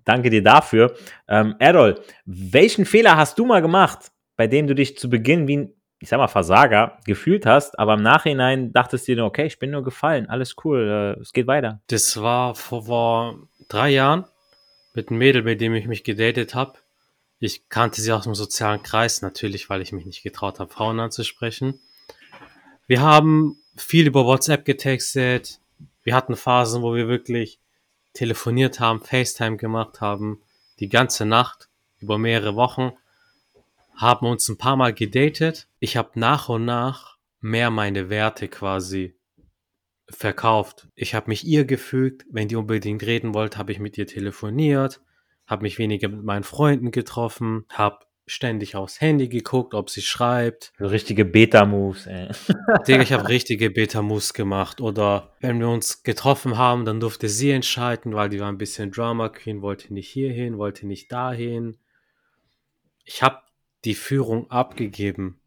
danke 0.05 0.29
dir 0.31 0.43
dafür. 0.43 0.95
Ähm, 1.27 1.55
Errol, 1.59 2.01
welchen 2.25 2.85
Fehler 2.85 3.15
hast 3.15 3.37
du 3.37 3.45
mal 3.45 3.61
gemacht? 3.61 4.11
bei 4.39 4.47
dem 4.47 4.67
du 4.67 4.73
dich 4.73 4.97
zu 4.97 5.09
Beginn 5.09 5.49
wie 5.49 5.57
ein, 5.57 5.73
ich 5.99 6.09
sag 6.09 6.17
mal, 6.17 6.27
Versager 6.27 6.97
gefühlt 7.05 7.45
hast, 7.45 7.77
aber 7.77 7.95
im 7.95 8.01
Nachhinein 8.01 8.71
dachtest 8.71 9.07
du 9.07 9.15
dir, 9.15 9.25
okay, 9.25 9.45
ich 9.45 9.59
bin 9.59 9.71
nur 9.71 9.83
gefallen, 9.83 10.29
alles 10.29 10.55
cool, 10.63 11.15
äh, 11.17 11.21
es 11.21 11.33
geht 11.33 11.47
weiter. 11.47 11.81
Das 11.87 12.21
war 12.21 12.55
vor, 12.55 12.85
vor 12.85 13.47
drei 13.67 13.89
Jahren 13.89 14.25
mit 14.93 15.09
einem 15.09 15.19
Mädel, 15.19 15.43
mit 15.43 15.61
dem 15.61 15.73
ich 15.73 15.87
mich 15.87 16.03
gedatet 16.03 16.55
habe. 16.55 16.73
Ich 17.39 17.69
kannte 17.69 18.01
sie 18.01 18.11
aus 18.11 18.23
dem 18.23 18.35
sozialen 18.35 18.83
Kreis, 18.83 19.21
natürlich, 19.21 19.69
weil 19.69 19.81
ich 19.81 19.91
mich 19.91 20.05
nicht 20.05 20.23
getraut 20.23 20.59
habe, 20.59 20.71
Frauen 20.71 20.99
anzusprechen. 20.99 21.79
Wir 22.87 23.01
haben 23.01 23.57
viel 23.77 24.07
über 24.07 24.25
WhatsApp 24.25 24.65
getextet. 24.65 25.59
Wir 26.03 26.15
hatten 26.15 26.35
Phasen, 26.35 26.81
wo 26.81 26.95
wir 26.95 27.07
wirklich 27.07 27.59
telefoniert 28.13 28.79
haben, 28.79 29.01
FaceTime 29.01 29.57
gemacht 29.57 30.01
haben, 30.01 30.41
die 30.79 30.89
ganze 30.89 31.25
Nacht 31.25 31.69
über 31.99 32.17
mehrere 32.17 32.55
Wochen 32.55 32.93
haben 33.95 34.25
uns 34.25 34.49
ein 34.49 34.57
paar 34.57 34.75
Mal 34.75 34.93
gedatet. 34.93 35.67
Ich 35.79 35.97
habe 35.97 36.19
nach 36.19 36.49
und 36.49 36.65
nach 36.65 37.17
mehr 37.39 37.69
meine 37.71 38.09
Werte 38.09 38.47
quasi 38.47 39.15
verkauft. 40.09 40.87
Ich 40.95 41.13
habe 41.13 41.29
mich 41.29 41.45
ihr 41.45 41.65
gefügt. 41.65 42.25
Wenn 42.29 42.47
die 42.47 42.55
unbedingt 42.55 43.03
reden 43.03 43.33
wollte, 43.33 43.57
habe 43.57 43.71
ich 43.71 43.79
mit 43.79 43.97
ihr 43.97 44.07
telefoniert, 44.07 45.01
habe 45.45 45.63
mich 45.63 45.77
weniger 45.77 46.09
mit 46.09 46.23
meinen 46.23 46.43
Freunden 46.43 46.91
getroffen, 46.91 47.65
habe 47.69 47.99
ständig 48.29 48.75
aufs 48.75 49.01
Handy 49.01 49.27
geguckt, 49.27 49.73
ob 49.73 49.89
sie 49.89 50.01
schreibt. 50.01 50.71
Richtige 50.79 51.25
Beta-Moves, 51.25 52.05
ey. 52.05 52.29
Digga, 52.87 53.01
ich 53.01 53.11
habe 53.11 53.27
richtige 53.27 53.71
Beta-Moves 53.71 54.33
gemacht. 54.33 54.81
Oder 54.81 55.33
wenn 55.39 55.59
wir 55.59 55.67
uns 55.67 56.03
getroffen 56.03 56.57
haben, 56.57 56.85
dann 56.85 56.99
durfte 56.99 57.27
sie 57.27 57.51
entscheiden, 57.51 58.13
weil 58.13 58.29
die 58.29 58.39
war 58.39 58.49
ein 58.49 58.59
bisschen 58.59 58.91
Drama 58.91 59.29
Queen, 59.29 59.61
wollte 59.61 59.93
nicht 59.93 60.09
hierhin, 60.09 60.57
wollte 60.57 60.85
nicht 60.85 61.11
dahin. 61.11 61.77
Ich 63.03 63.23
habe 63.23 63.39
die 63.83 63.95
Führung 63.95 64.51
abgegeben. 64.51 65.39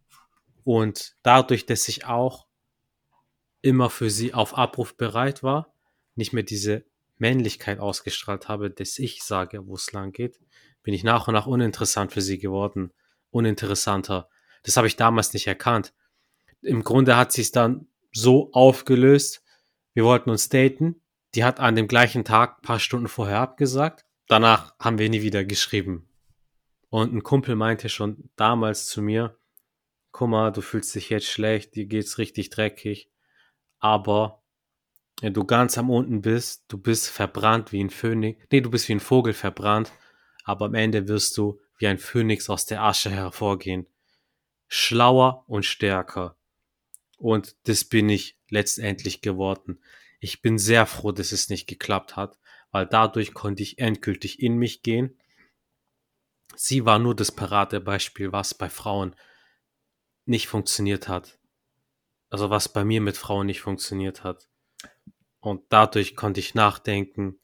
Und 0.64 1.16
dadurch, 1.22 1.66
dass 1.66 1.88
ich 1.88 2.06
auch 2.06 2.46
immer 3.60 3.90
für 3.90 4.10
sie 4.10 4.34
auf 4.34 4.56
Abruf 4.56 4.96
bereit 4.96 5.42
war, 5.42 5.74
nicht 6.14 6.32
mehr 6.32 6.42
diese 6.42 6.84
Männlichkeit 7.18 7.78
ausgestrahlt 7.78 8.48
habe, 8.48 8.70
dass 8.70 8.98
ich 8.98 9.22
sage, 9.22 9.66
wo 9.66 9.74
es 9.74 9.92
lang 9.92 10.12
geht, 10.12 10.40
bin 10.82 10.94
ich 10.94 11.04
nach 11.04 11.28
und 11.28 11.34
nach 11.34 11.46
uninteressant 11.46 12.12
für 12.12 12.20
sie 12.20 12.38
geworden. 12.38 12.92
Uninteressanter. 13.30 14.28
Das 14.64 14.76
habe 14.76 14.86
ich 14.86 14.96
damals 14.96 15.32
nicht 15.32 15.46
erkannt. 15.46 15.94
Im 16.60 16.84
Grunde 16.84 17.16
hat 17.16 17.32
sie 17.32 17.42
es 17.42 17.52
dann 17.52 17.86
so 18.12 18.52
aufgelöst. 18.52 19.42
Wir 19.94 20.04
wollten 20.04 20.30
uns 20.30 20.48
daten. 20.48 21.00
Die 21.34 21.44
hat 21.44 21.60
an 21.60 21.76
dem 21.76 21.88
gleichen 21.88 22.24
Tag 22.24 22.62
paar 22.62 22.78
Stunden 22.78 23.08
vorher 23.08 23.38
abgesagt. 23.38 24.04
Danach 24.28 24.74
haben 24.78 24.98
wir 24.98 25.08
nie 25.08 25.22
wieder 25.22 25.44
geschrieben. 25.44 26.08
Und 26.90 27.14
ein 27.14 27.22
Kumpel 27.22 27.56
meinte 27.56 27.88
schon 27.88 28.28
damals 28.36 28.86
zu 28.86 29.00
mir, 29.00 29.38
guck 30.12 30.28
mal, 30.28 30.52
du 30.52 30.60
fühlst 30.60 30.94
dich 30.94 31.10
jetzt 31.10 31.26
schlecht, 31.26 31.74
dir 31.74 31.86
geht's 31.86 32.18
richtig 32.18 32.50
dreckig, 32.50 33.10
aber 33.78 34.42
wenn 35.20 35.34
du 35.34 35.44
ganz 35.44 35.78
am 35.78 35.90
unten 35.90 36.22
bist, 36.22 36.64
du 36.68 36.78
bist 36.78 37.08
verbrannt 37.08 37.72
wie 37.72 37.82
ein 37.82 37.90
Phönix, 37.90 38.40
nee, 38.50 38.60
du 38.60 38.70
bist 38.70 38.88
wie 38.88 38.92
ein 38.92 39.00
Vogel 39.00 39.32
verbrannt, 39.32 39.92
aber 40.44 40.66
am 40.66 40.74
Ende 40.74 41.08
wirst 41.08 41.36
du 41.36 41.60
wie 41.78 41.86
ein 41.86 41.98
Phönix 41.98 42.48
aus 42.50 42.66
der 42.66 42.82
Asche 42.82 43.10
hervorgehen. 43.10 43.86
Schlauer 44.68 45.44
und 45.48 45.64
stärker. 45.64 46.36
Und 47.18 47.56
das 47.64 47.84
bin 47.84 48.08
ich 48.08 48.38
letztendlich 48.48 49.20
geworden. 49.20 49.80
Ich 50.20 50.40
bin 50.40 50.58
sehr 50.58 50.86
froh, 50.86 51.12
dass 51.12 51.32
es 51.32 51.50
nicht 51.50 51.66
geklappt 51.66 52.16
hat, 52.16 52.38
weil 52.70 52.86
dadurch 52.86 53.34
konnte 53.34 53.62
ich 53.62 53.78
endgültig 53.78 54.40
in 54.40 54.56
mich 54.56 54.82
gehen 54.82 55.16
sie 56.56 56.84
war 56.84 56.98
nur 56.98 57.14
das 57.14 57.32
Paradebeispiel, 57.32 58.32
was 58.32 58.54
bei 58.54 58.68
Frauen 58.68 59.14
nicht 60.24 60.48
funktioniert 60.48 61.08
hat. 61.08 61.38
Also 62.30 62.50
was 62.50 62.68
bei 62.68 62.84
mir 62.84 63.00
mit 63.00 63.16
Frauen 63.16 63.46
nicht 63.46 63.60
funktioniert 63.60 64.24
hat. 64.24 64.48
Und 65.40 65.64
dadurch 65.70 66.16
konnte 66.16 66.40
ich 66.40 66.54
nachdenken, 66.54 67.38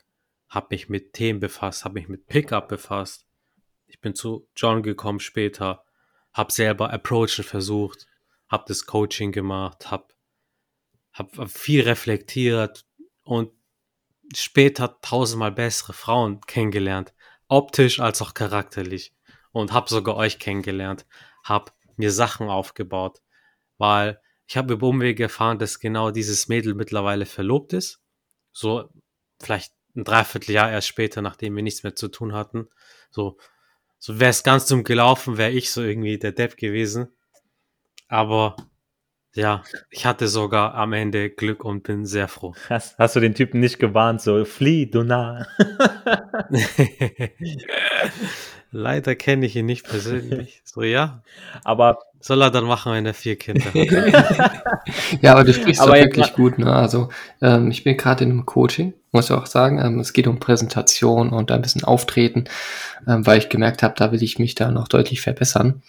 habe 0.49 0.69
mich 0.71 0.89
mit 0.89 1.13
Themen 1.13 1.41
befasst, 1.41 1.85
habe 1.85 1.95
mich 1.95 2.09
mit 2.09 2.27
Pickup 2.27 2.69
befasst. 2.69 3.27
Ich 3.87 4.01
bin 4.01 4.15
zu 4.15 4.49
John 4.57 4.83
gekommen 4.83 5.21
später, 5.21 5.85
habe 6.33 6.53
selber 6.53 6.93
Approachen 6.93 7.45
versucht, 7.45 8.07
habe 8.49 8.65
das 8.69 8.87
Coaching 8.87 9.33
gemacht, 9.33 9.91
habe 9.91 10.15
hab 11.13 11.51
viel 11.51 11.83
reflektiert 11.83 12.87
und 13.23 13.53
später 14.35 15.01
tausendmal 15.01 15.53
bessere 15.53 15.93
Frauen 15.93 16.41
kennengelernt, 16.43 17.13
optisch 17.49 18.01
als 18.01 18.23
auch 18.23 18.35
charakterlich. 18.35 19.15
Und 19.51 19.73
habe 19.73 19.89
sogar 19.89 20.15
euch 20.17 20.39
kennengelernt, 20.39 21.07
habe 21.43 21.73
mir 21.99 22.11
Sachen 22.11 22.49
aufgebaut, 22.49 23.21
weil 23.77 24.21
ich 24.47 24.57
habe 24.57 24.75
über 24.75 24.87
Umwege 24.87 25.25
erfahren, 25.25 25.59
dass 25.59 25.79
genau 25.79 26.11
dieses 26.11 26.49
Mädel 26.49 26.75
mittlerweile 26.75 27.27
verlobt 27.27 27.73
ist. 27.75 28.01
So 28.53 28.89
vielleicht 29.41 29.73
ein 29.95 30.05
Dreivierteljahr 30.05 30.71
erst 30.71 30.89
später, 30.89 31.21
nachdem 31.23 31.55
wir 31.57 31.63
nichts 31.63 31.83
mehr 31.83 31.95
zu 31.95 32.09
tun 32.09 32.33
hatten. 32.33 32.69
So, 33.11 33.37
so 33.99 34.19
wäre 34.21 34.31
es 34.31 34.43
ganz 34.43 34.67
dumm 34.67 34.85
gelaufen, 34.85 35.37
wäre 35.37 35.51
ich 35.51 35.71
so 35.71 35.83
irgendwie 35.83 36.19
der 36.19 36.33
Depp 36.33 36.57
gewesen. 36.57 37.09
Aber 38.09 38.57
ja, 39.35 39.63
ich 39.91 40.07
hatte 40.07 40.29
sogar 40.29 40.75
am 40.75 40.93
Ende 40.95 41.31
Glück 41.31 41.65
und 41.65 41.83
bin 41.83 42.07
sehr 42.07 42.29
froh. 42.29 42.55
Hast, 42.69 42.99
hast 42.99 43.17
du 43.17 43.21
den 43.21 43.35
Typen 43.35 43.61
nicht 43.61 43.79
gewarnt, 43.79 44.23
so 44.23 44.45
flieh, 44.45 44.91
du 44.91 45.03
nah. 45.03 45.47
Leider 48.71 49.15
kenne 49.15 49.47
ich 49.47 49.57
ihn 49.57 49.67
nicht 49.67 49.87
persönlich. 49.87 50.63
So, 50.69 50.83
ja. 50.83 51.23
Aber 51.65 51.99
soll 52.21 52.43
er 52.43 52.51
dann 52.51 52.65
machen, 52.65 52.93
wenn 52.93 53.07
er 53.07 53.15
vier 53.15 53.37
Kinder 53.37 53.65
hat? 53.65 54.63
ja, 55.23 55.33
aber 55.33 55.45
du 55.45 55.55
sprichst 55.55 55.81
aber 55.81 55.93
doch 55.93 56.05
wirklich 56.05 56.35
gut. 56.35 56.59
Ne? 56.59 56.71
Also 56.73 57.09
ähm, 57.41 57.71
ich 57.71 57.85
bin 57.85 57.97
gerade 57.97 58.25
in 58.25 58.31
einem 58.31 58.47
Coaching, 58.47 58.93
muss 59.11 59.27
ich 59.27 59.33
auch 59.33 59.47
sagen. 59.47 59.81
Ähm, 59.83 59.99
es 59.99 60.13
geht 60.13 60.27
um 60.27 60.39
Präsentation 60.39 61.31
und 61.31 61.51
ein 61.51 61.63
bisschen 61.63 61.85
Auftreten, 61.85 62.45
ähm, 63.07 63.27
weil 63.27 63.39
ich 63.39 63.49
gemerkt 63.49 63.83
habe, 63.83 63.95
da 63.97 64.13
will 64.13 64.23
ich 64.23 64.39
mich 64.39 64.55
da 64.55 64.71
noch 64.71 64.89
deutlich 64.89 65.23
verbessern. 65.23 65.83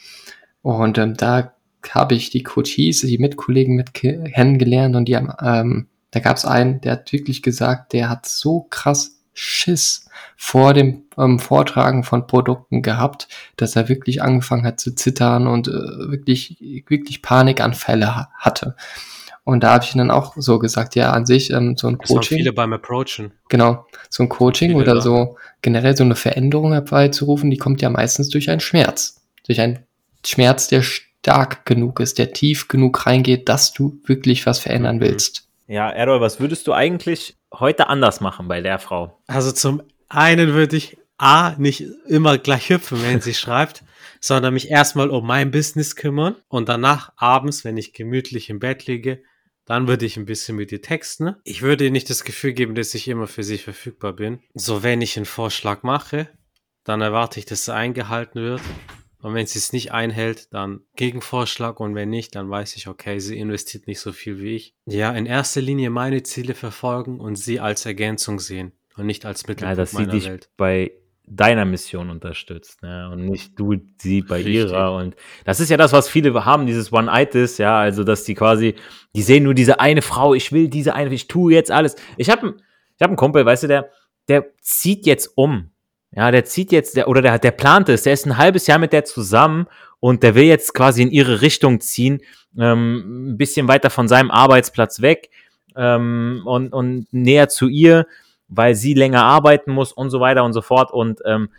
Und 0.61 0.97
ähm, 0.97 1.17
da 1.17 1.53
habe 1.89 2.15
ich 2.15 2.29
die 2.29 2.43
Coaches, 2.43 3.01
die 3.01 3.17
Mitkollegen 3.17 3.75
mit 3.75 3.93
kennengelernt 3.93 4.95
und 4.95 5.05
die 5.05 5.17
haben, 5.17 5.31
ähm, 5.41 5.87
da 6.11 6.21
gab 6.21 6.37
es 6.37 6.45
einen, 6.45 6.81
der 6.81 6.93
hat 6.93 7.11
wirklich 7.11 7.41
gesagt, 7.41 7.93
der 7.93 8.09
hat 8.09 8.25
so 8.25 8.65
krass 8.69 9.18
Schiss 9.33 10.07
vor 10.35 10.73
dem 10.73 11.03
ähm, 11.17 11.39
Vortragen 11.39 12.03
von 12.03 12.27
Produkten 12.27 12.81
gehabt, 12.81 13.27
dass 13.57 13.75
er 13.75 13.89
wirklich 13.89 14.21
angefangen 14.21 14.63
hat 14.63 14.79
zu 14.79 14.95
zittern 14.95 15.47
und 15.47 15.67
äh, 15.67 15.71
wirklich, 15.71 16.57
wirklich 16.87 17.21
Panikanfälle 17.21 18.15
ha 18.15 18.29
hatte. 18.37 18.75
Und 19.43 19.63
da 19.63 19.73
habe 19.73 19.83
ich 19.83 19.93
dann 19.93 20.11
auch 20.11 20.35
so 20.37 20.59
gesagt, 20.59 20.95
ja, 20.95 21.11
an 21.11 21.25
sich 21.25 21.51
ähm, 21.51 21.75
so 21.75 21.87
ein 21.87 21.97
das 21.97 22.09
Coaching. 22.09 22.37
viele 22.37 22.53
beim 22.53 22.71
Approachen. 22.71 23.31
Genau, 23.49 23.85
so 24.09 24.23
ein 24.23 24.29
Coaching 24.29 24.75
oder 24.75 24.95
da. 24.95 25.01
so 25.01 25.37
generell 25.61 25.97
so 25.97 26.03
eine 26.03 26.15
Veränderung 26.15 26.71
herbeizurufen, 26.71 27.49
die 27.49 27.57
kommt 27.57 27.81
ja 27.81 27.89
meistens 27.89 28.29
durch 28.29 28.49
einen 28.49 28.59
Schmerz. 28.59 29.21
Durch 29.47 29.59
einen 29.59 29.79
Schmerz, 30.23 30.67
der 30.67 30.83
stark 30.83 31.65
genug 31.65 31.99
ist, 31.99 32.19
der 32.19 32.31
tief 32.31 32.67
genug 32.67 33.05
reingeht, 33.05 33.49
dass 33.49 33.73
du 33.73 33.99
wirklich 34.05 34.45
was 34.45 34.59
verändern 34.59 34.97
mhm. 34.97 35.01
willst. 35.01 35.48
Ja, 35.69 35.87
Errol, 35.91 36.19
was 36.19 36.39
würdest 36.39 36.65
du 36.65 36.73
eigentlich 36.73 37.37
heute 37.53 37.89
anders 37.89 38.21
machen 38.21 38.47
bei 38.47 38.59
der 38.59 38.79
Frau? 38.79 39.21
Also 39.27 39.51
zum 39.51 39.83
einen 40.07 40.53
würde 40.53 40.75
ich 40.75 40.97
A, 41.19 41.53
nicht 41.59 41.81
immer 42.07 42.39
gleich 42.39 42.69
hüpfen, 42.69 43.03
wenn 43.03 43.21
sie 43.21 43.33
schreibt, 43.35 43.83
sondern 44.19 44.55
mich 44.55 44.71
erstmal 44.71 45.11
um 45.11 45.27
mein 45.27 45.51
Business 45.51 45.95
kümmern 45.95 46.35
und 46.47 46.69
danach 46.69 47.13
abends, 47.17 47.65
wenn 47.65 47.77
ich 47.77 47.93
gemütlich 47.93 48.49
im 48.49 48.57
Bett 48.57 48.87
liege, 48.87 49.21
dann 49.65 49.87
würde 49.87 50.07
ich 50.07 50.17
ein 50.17 50.25
bisschen 50.25 50.55
mit 50.55 50.71
ihr 50.71 50.81
texten. 50.81 51.35
Ich 51.43 51.61
würde 51.61 51.83
ihr 51.83 51.91
nicht 51.91 52.09
das 52.09 52.23
Gefühl 52.23 52.53
geben, 52.53 52.73
dass 52.73 52.95
ich 52.95 53.07
immer 53.07 53.27
für 53.27 53.43
sie 53.43 53.59
verfügbar 53.59 54.13
bin. 54.13 54.39
So, 54.55 54.81
wenn 54.81 55.01
ich 55.01 55.17
einen 55.17 55.27
Vorschlag 55.27 55.83
mache, 55.83 56.29
dann 56.83 57.01
erwarte 57.01 57.37
ich, 57.37 57.45
dass 57.45 57.67
er 57.67 57.75
eingehalten 57.75 58.41
wird. 58.41 58.61
Und 59.21 59.33
wenn 59.33 59.45
sie 59.45 59.59
es 59.59 59.73
nicht 59.73 59.91
einhält, 59.91 60.53
dann 60.53 60.81
Gegenvorschlag. 60.95 61.79
Und 61.79 61.93
wenn 61.95 62.09
nicht, 62.09 62.35
dann 62.35 62.49
weiß 62.49 62.75
ich, 62.77 62.87
okay, 62.87 63.19
sie 63.19 63.37
investiert 63.37 63.87
nicht 63.87 63.99
so 63.99 64.11
viel 64.13 64.39
wie 64.39 64.55
ich. 64.55 64.75
Ja, 64.85 65.11
in 65.11 65.25
erster 65.25 65.61
Linie 65.61 65.89
meine 65.89 66.23
Ziele 66.23 66.55
verfolgen 66.55 67.19
und 67.19 67.35
sie 67.35 67.59
als 67.59 67.85
Ergänzung 67.85 68.39
sehen 68.39 68.71
und 68.97 69.05
nicht 69.05 69.25
als 69.25 69.47
Mittelpunkt 69.47 69.77
ja, 69.77 69.83
dass 69.83 69.91
sie 69.91 70.07
dich 70.07 70.27
Welt. 70.27 70.49
bei 70.55 70.91
deiner 71.29 71.65
Mission 71.65 72.09
unterstützt 72.09 72.81
ne? 72.81 73.09
und 73.11 73.25
nicht 73.25 73.57
du 73.59 73.75
sie 73.97 74.21
bei 74.21 74.37
Richtig. 74.37 74.55
ihrer 74.55 74.95
und 74.95 75.15
das 75.45 75.59
ist 75.59 75.69
ja 75.69 75.77
das, 75.77 75.93
was 75.93 76.09
viele 76.09 76.33
haben, 76.43 76.65
dieses 76.65 76.91
One-Itis, 76.91 77.59
ja, 77.59 77.79
also 77.79 78.03
dass 78.03 78.23
die 78.23 78.33
quasi, 78.33 78.73
die 79.15 79.21
sehen 79.21 79.43
nur 79.43 79.53
diese 79.53 79.79
eine 79.79 80.01
Frau, 80.01 80.33
ich 80.33 80.51
will 80.51 80.69
diese 80.69 80.95
eine, 80.95 81.13
ich 81.13 81.27
tue 81.27 81.53
jetzt 81.53 81.69
alles. 81.69 81.95
Ich 82.17 82.29
habe 82.31 82.55
ich 82.95 83.01
hab 83.01 83.09
einen 83.09 83.15
Kumpel, 83.15 83.45
weißt 83.45 83.63
du, 83.63 83.67
der, 83.67 83.91
der 84.27 84.47
zieht 84.61 85.05
jetzt 85.05 85.31
um, 85.35 85.69
ja, 86.11 86.31
der 86.31 86.45
zieht 86.45 86.71
jetzt, 86.71 86.95
der, 86.95 87.07
oder 87.07 87.21
der, 87.21 87.39
der 87.39 87.51
plant 87.51 87.89
es, 87.89 88.03
der 88.03 88.13
ist 88.13 88.25
ein 88.25 88.37
halbes 88.37 88.67
Jahr 88.67 88.79
mit 88.79 88.93
der 88.93 89.05
zusammen 89.05 89.67
und 89.99 90.23
der 90.23 90.35
will 90.35 90.45
jetzt 90.45 90.73
quasi 90.73 91.03
in 91.03 91.11
ihre 91.11 91.41
Richtung 91.41 91.81
ziehen, 91.81 92.21
ähm, 92.57 93.33
ein 93.33 93.37
bisschen 93.37 93.67
weiter 93.67 93.89
von 93.89 94.07
seinem 94.07 94.31
Arbeitsplatz 94.31 95.01
weg 95.01 95.29
ähm, 95.75 96.41
und, 96.45 96.73
und 96.73 97.07
näher 97.11 97.49
zu 97.49 97.67
ihr, 97.67 98.07
weil 98.47 98.75
sie 98.75 98.93
länger 98.93 99.23
arbeiten 99.23 99.71
muss 99.71 99.91
und 99.91 100.09
so 100.09 100.19
weiter 100.19 100.43
und 100.43 100.53
so 100.53 100.61
fort. 100.61 100.91
Und 100.91 101.19
ähm, 101.25 101.49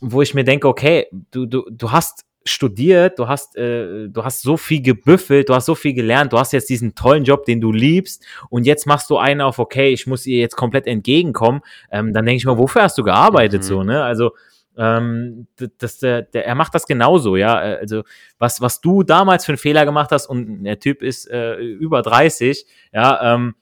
wo 0.00 0.22
ich 0.22 0.34
mir 0.34 0.44
denke, 0.44 0.68
okay, 0.68 1.06
du, 1.32 1.46
du, 1.46 1.64
du 1.70 1.90
hast 1.90 2.24
studiert, 2.44 3.18
du 3.18 3.28
hast, 3.28 3.56
äh, 3.56 4.08
du 4.08 4.24
hast 4.24 4.42
so 4.42 4.56
viel 4.56 4.80
gebüffelt, 4.80 5.48
du 5.48 5.54
hast 5.54 5.66
so 5.66 5.74
viel 5.74 5.92
gelernt, 5.92 6.32
du 6.32 6.38
hast 6.38 6.52
jetzt 6.52 6.70
diesen 6.70 6.94
tollen 6.94 7.24
Job, 7.24 7.44
den 7.44 7.60
du 7.60 7.72
liebst 7.72 8.24
und 8.48 8.64
jetzt 8.64 8.86
machst 8.86 9.10
du 9.10 9.18
einen 9.18 9.40
auf, 9.40 9.58
okay, 9.58 9.92
ich 9.92 10.06
muss 10.06 10.26
ihr 10.26 10.38
jetzt 10.38 10.56
komplett 10.56 10.86
entgegenkommen, 10.86 11.60
ähm, 11.90 12.12
dann 12.12 12.24
denke 12.24 12.38
ich 12.38 12.46
mal, 12.46 12.58
wofür 12.58 12.82
hast 12.82 12.96
du 12.98 13.02
gearbeitet 13.02 13.62
mhm. 13.62 13.66
so, 13.66 13.82
ne? 13.82 14.02
Also 14.02 14.32
ähm, 14.78 15.48
das, 15.78 15.98
der, 15.98 16.22
der, 16.22 16.46
er 16.46 16.54
macht 16.54 16.74
das 16.74 16.86
genauso, 16.86 17.36
ja. 17.36 17.60
Äh, 17.60 17.78
also 17.78 18.04
was, 18.38 18.60
was 18.60 18.80
du 18.80 19.02
damals 19.02 19.44
für 19.44 19.52
einen 19.52 19.58
Fehler 19.58 19.84
gemacht 19.84 20.10
hast 20.12 20.26
und 20.26 20.62
der 20.62 20.78
Typ 20.78 21.02
ist 21.02 21.28
äh, 21.28 21.56
über 21.56 22.02
30, 22.02 22.64
ja, 22.92 23.34
ähm, 23.34 23.54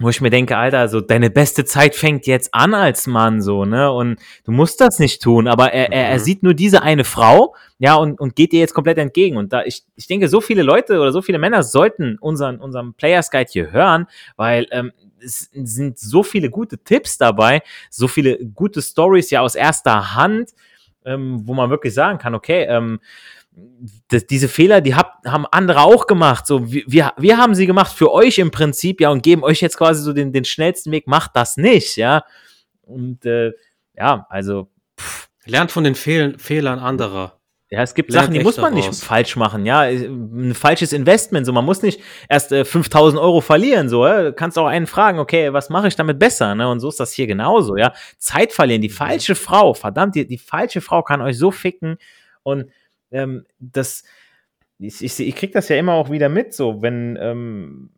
wo 0.00 0.08
ich 0.08 0.22
mir 0.22 0.30
denke, 0.30 0.56
Alter, 0.56 0.88
so 0.88 1.02
deine 1.02 1.28
beste 1.28 1.66
Zeit 1.66 1.94
fängt 1.94 2.26
jetzt 2.26 2.54
an 2.54 2.72
als 2.72 3.06
Mann, 3.06 3.42
so, 3.42 3.66
ne? 3.66 3.92
Und 3.92 4.18
du 4.44 4.50
musst 4.50 4.80
das 4.80 4.98
nicht 4.98 5.22
tun, 5.22 5.46
aber 5.46 5.74
er, 5.74 5.92
er, 5.92 6.08
er 6.08 6.18
mhm. 6.18 6.22
sieht 6.22 6.42
nur 6.42 6.54
diese 6.54 6.82
eine 6.82 7.04
Frau, 7.04 7.54
ja, 7.78 7.96
und, 7.96 8.18
und 8.18 8.34
geht 8.34 8.52
dir 8.52 8.60
jetzt 8.60 8.72
komplett 8.72 8.96
entgegen. 8.96 9.36
Und 9.36 9.52
da, 9.52 9.62
ich, 9.62 9.84
ich 9.96 10.06
denke, 10.06 10.28
so 10.28 10.40
viele 10.40 10.62
Leute 10.62 11.00
oder 11.00 11.12
so 11.12 11.20
viele 11.20 11.38
Männer 11.38 11.62
sollten 11.62 12.16
unseren, 12.18 12.60
unseren 12.60 12.94
Players 12.94 13.30
Guide 13.30 13.50
hier 13.52 13.72
hören, 13.72 14.06
weil 14.36 14.66
ähm, 14.70 14.90
es 15.22 15.50
sind 15.52 15.98
so 15.98 16.22
viele 16.22 16.48
gute 16.48 16.78
Tipps 16.78 17.18
dabei, 17.18 17.60
so 17.90 18.08
viele 18.08 18.38
gute 18.54 18.80
Stories 18.80 19.30
ja 19.30 19.42
aus 19.42 19.54
erster 19.54 20.14
Hand, 20.14 20.50
ähm, 21.04 21.42
wo 21.44 21.52
man 21.52 21.68
wirklich 21.68 21.92
sagen 21.92 22.18
kann, 22.18 22.34
okay, 22.34 22.64
ähm, 22.70 23.00
das, 24.08 24.26
diese 24.26 24.48
Fehler, 24.48 24.80
die 24.80 24.94
hab, 24.94 25.24
haben 25.24 25.46
andere 25.50 25.82
auch 25.82 26.06
gemacht. 26.06 26.46
So, 26.46 26.70
wir, 26.70 27.12
wir 27.16 27.38
haben 27.38 27.54
sie 27.54 27.66
gemacht 27.66 27.92
für 27.92 28.12
euch 28.12 28.38
im 28.38 28.50
Prinzip, 28.50 29.00
ja, 29.00 29.10
und 29.10 29.22
geben 29.22 29.42
euch 29.42 29.60
jetzt 29.60 29.76
quasi 29.76 30.02
so 30.02 30.12
den, 30.12 30.32
den 30.32 30.44
schnellsten 30.44 30.92
Weg, 30.92 31.06
macht 31.06 31.32
das 31.34 31.56
nicht, 31.56 31.96
ja. 31.96 32.24
Und 32.82 33.24
äh, 33.24 33.52
ja, 33.96 34.26
also. 34.28 34.68
Pff. 34.98 35.28
Lernt 35.46 35.72
von 35.72 35.84
den 35.84 35.94
Fehl 35.94 36.38
Fehlern 36.38 36.78
anderer. 36.78 37.40
Ja, 37.70 37.82
es 37.82 37.94
gibt 37.94 38.10
Lernt 38.10 38.26
Sachen, 38.26 38.34
die 38.34 38.42
muss 38.42 38.56
man 38.56 38.74
nicht 38.74 38.92
falsch 38.96 39.36
machen, 39.36 39.64
ja. 39.64 39.82
Ein 39.82 40.54
falsches 40.54 40.92
Investment, 40.92 41.46
so. 41.46 41.52
Man 41.52 41.64
muss 41.64 41.82
nicht 41.82 42.00
erst 42.28 42.52
äh, 42.52 42.64
5000 42.64 43.20
Euro 43.20 43.40
verlieren, 43.40 43.88
so. 43.88 44.06
Ja? 44.06 44.24
Du 44.24 44.32
kannst 44.32 44.58
auch 44.58 44.66
einen 44.66 44.86
fragen, 44.86 45.18
okay, 45.18 45.52
was 45.52 45.70
mache 45.70 45.88
ich 45.88 45.96
damit 45.96 46.18
besser, 46.18 46.54
ne? 46.54 46.68
Und 46.68 46.80
so 46.80 46.88
ist 46.88 47.00
das 47.00 47.12
hier 47.12 47.26
genauso, 47.26 47.76
ja. 47.76 47.92
Zeit 48.18 48.52
verlieren, 48.52 48.82
die 48.82 48.90
falsche 48.90 49.34
Frau, 49.34 49.72
verdammt, 49.72 50.16
die, 50.16 50.26
die 50.26 50.38
falsche 50.38 50.80
Frau 50.80 51.02
kann 51.02 51.22
euch 51.22 51.38
so 51.38 51.50
ficken 51.50 51.96
und 52.42 52.70
ähm, 53.10 53.44
das, 53.58 54.04
ich, 54.78 55.02
ich, 55.02 55.20
ich 55.20 55.36
kriege 55.36 55.52
das 55.52 55.68
ja 55.68 55.76
immer 55.76 55.94
auch 55.94 56.10
wieder 56.10 56.28
mit, 56.28 56.54
so, 56.54 56.82
wenn, 56.82 57.18
ähm, 57.20 57.90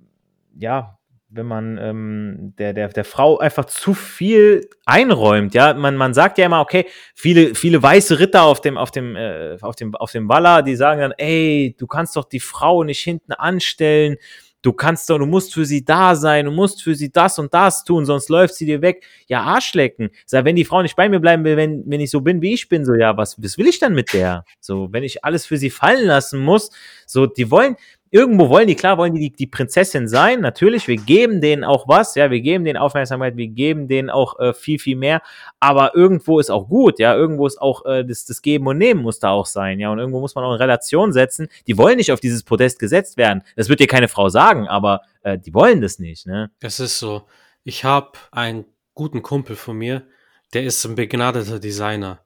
ja, 0.59 0.99
wenn 1.35 1.47
man 1.47 1.79
ähm, 1.79 2.55
der, 2.59 2.75
der, 2.75 2.89
der 2.89 3.05
Frau 3.05 3.39
einfach 3.39 3.65
zu 3.65 3.95
viel 3.95 4.69
einräumt, 4.85 5.55
ja, 5.55 5.73
man, 5.75 5.97
man 5.97 6.13
sagt 6.13 6.39
ja 6.39 6.47
immer, 6.47 6.61
okay, 6.61 6.87
viele, 7.15 7.55
viele 7.55 7.83
weiße 7.83 8.19
Ritter 8.19 8.43
auf 8.43 8.61
dem, 8.61 8.77
auf 8.77 8.91
dem, 8.91 9.17
äh, 9.17 9.57
auf 9.63 9.77
dem, 9.77 9.95
auf 9.95 10.13
dem 10.13 10.29
Waller, 10.29 10.63
die 10.63 10.77
sagen 10.77 11.01
dann, 11.01 11.15
ey, 11.17 11.75
du 11.79 11.87
kannst 11.87 12.17
doch 12.17 12.25
die 12.25 12.41
Frau 12.41 12.85
nicht 12.85 13.01
hinten 13.01 13.33
anstellen, 13.33 14.17
du 14.63 14.73
kannst 14.73 15.11
doch, 15.11 15.19
du 15.19 15.27
musst 15.27 15.53
für 15.53 15.67
sie 15.67 15.85
da 15.85 16.15
sein, 16.15 16.47
du 16.47 16.51
musst 16.53 16.83
für 16.83 16.95
sie 16.95 17.11
das 17.11 17.39
und 17.39 17.53
das 17.53 17.85
tun, 17.85 18.07
sonst 18.07 18.29
läuft 18.29 18.55
sie 18.55 18.65
dir 18.65 18.81
weg. 18.81 19.05
Ja, 19.27 19.43
Arschlecken. 19.43 20.11
Sag, 20.25 20.45
wenn 20.45 20.57
die 20.57 20.65
Frau 20.65 20.83
nicht 20.83 20.97
bei 20.97 21.09
mir 21.09 21.21
bleiben 21.21 21.45
will, 21.45 21.57
wenn, 21.57 21.83
wenn 21.87 22.01
ich 22.01 22.11
so 22.11 22.21
bin, 22.21 22.41
wie 22.41 22.55
ich 22.55 22.69
bin, 22.69 22.85
so, 22.85 22.95
ja, 22.95 23.17
was, 23.17 23.43
was 23.43 23.59
will 23.59 23.67
ich 23.67 23.79
dann 23.79 23.95
mit 23.95 24.13
der? 24.13 24.45
So, 24.61 24.89
wenn 24.93 25.03
ich 25.03 25.25
alles 25.25 25.45
für 25.45 25.57
sie 25.57 25.71
fallen 25.71 26.07
lassen 26.07 26.41
muss, 26.41 26.71
so, 27.07 27.27
die 27.27 27.51
wollen, 27.51 27.77
irgendwo 28.13 28.51
wollen 28.51 28.69
die, 28.69 28.77
klar 28.77 28.99
wollen 28.99 29.15
die, 29.15 29.31
die, 29.31 29.37
die 29.37 29.47
Prinzessin 29.47 30.07
sein, 30.07 30.41
natürlich, 30.41 30.87
wir 30.87 30.99
geben 30.99 31.41
denen 31.41 31.65
auch 31.65 31.89
was, 31.89 32.15
ja, 32.15 32.31
wir 32.31 32.41
geben 32.43 32.65
denen 32.65 32.77
Aufmerksamkeit, 32.77 33.37
wir 33.37 33.49
geben 33.49 33.89
denen 33.89 34.11
auch 34.11 34.39
äh, 34.39 34.53
viel, 34.53 34.79
viel 34.79 34.97
mehr, 34.97 35.23
aber 35.59 35.97
irgendwo 35.97 36.39
ist 36.39 36.51
auch 36.51 36.69
gut, 36.69 36.99
ja, 36.99 37.17
irgendwo 37.17 37.47
ist 37.47 37.61
auch 37.61 37.85
äh, 37.87 38.05
das, 38.05 38.27
das 38.27 38.43
Geben 38.43 38.67
und 38.67 38.79
Nehmen 38.79 39.03
muss 39.03 39.19
da 39.19 39.31
auch 39.31 39.47
sein, 39.47 39.81
ja, 39.81 39.91
und 39.91 39.99
irgendwo 39.99 40.21
muss 40.21 40.35
man 40.35 40.45
auch 40.45 40.53
in 40.53 40.59
Relation 40.59 41.13
setzen, 41.13 41.49
die 41.67 41.79
wollen 41.79 41.97
nicht 41.97 42.13
auf 42.13 42.21
dieses 42.21 42.43
Podest 42.43 42.79
gesetzt 42.79 43.17
werden, 43.17 43.43
das 43.57 43.71
wird 43.71 43.81
dir 43.81 43.87
keine 43.87 44.09
Frau 44.09 44.29
sagen, 44.29 44.69
aber 44.69 45.01
äh, 45.23 45.39
die 45.39 45.55
wollen 45.55 45.81
das 45.81 45.99
nicht, 45.99 46.27
ne. 46.27 46.51
Es 46.61 46.81
ist 46.81 46.99
so, 46.99 47.23
ich 47.65 47.85
habe 47.85 48.13
einen 48.31 48.67
guten 48.95 49.23
Kumpel 49.23 49.57
von 49.57 49.79
mir, 49.79 50.07
der 50.53 50.65
ist 50.65 50.85
ein 50.85 50.97
begnadeter 50.97 51.59
Designer. 51.59 52.21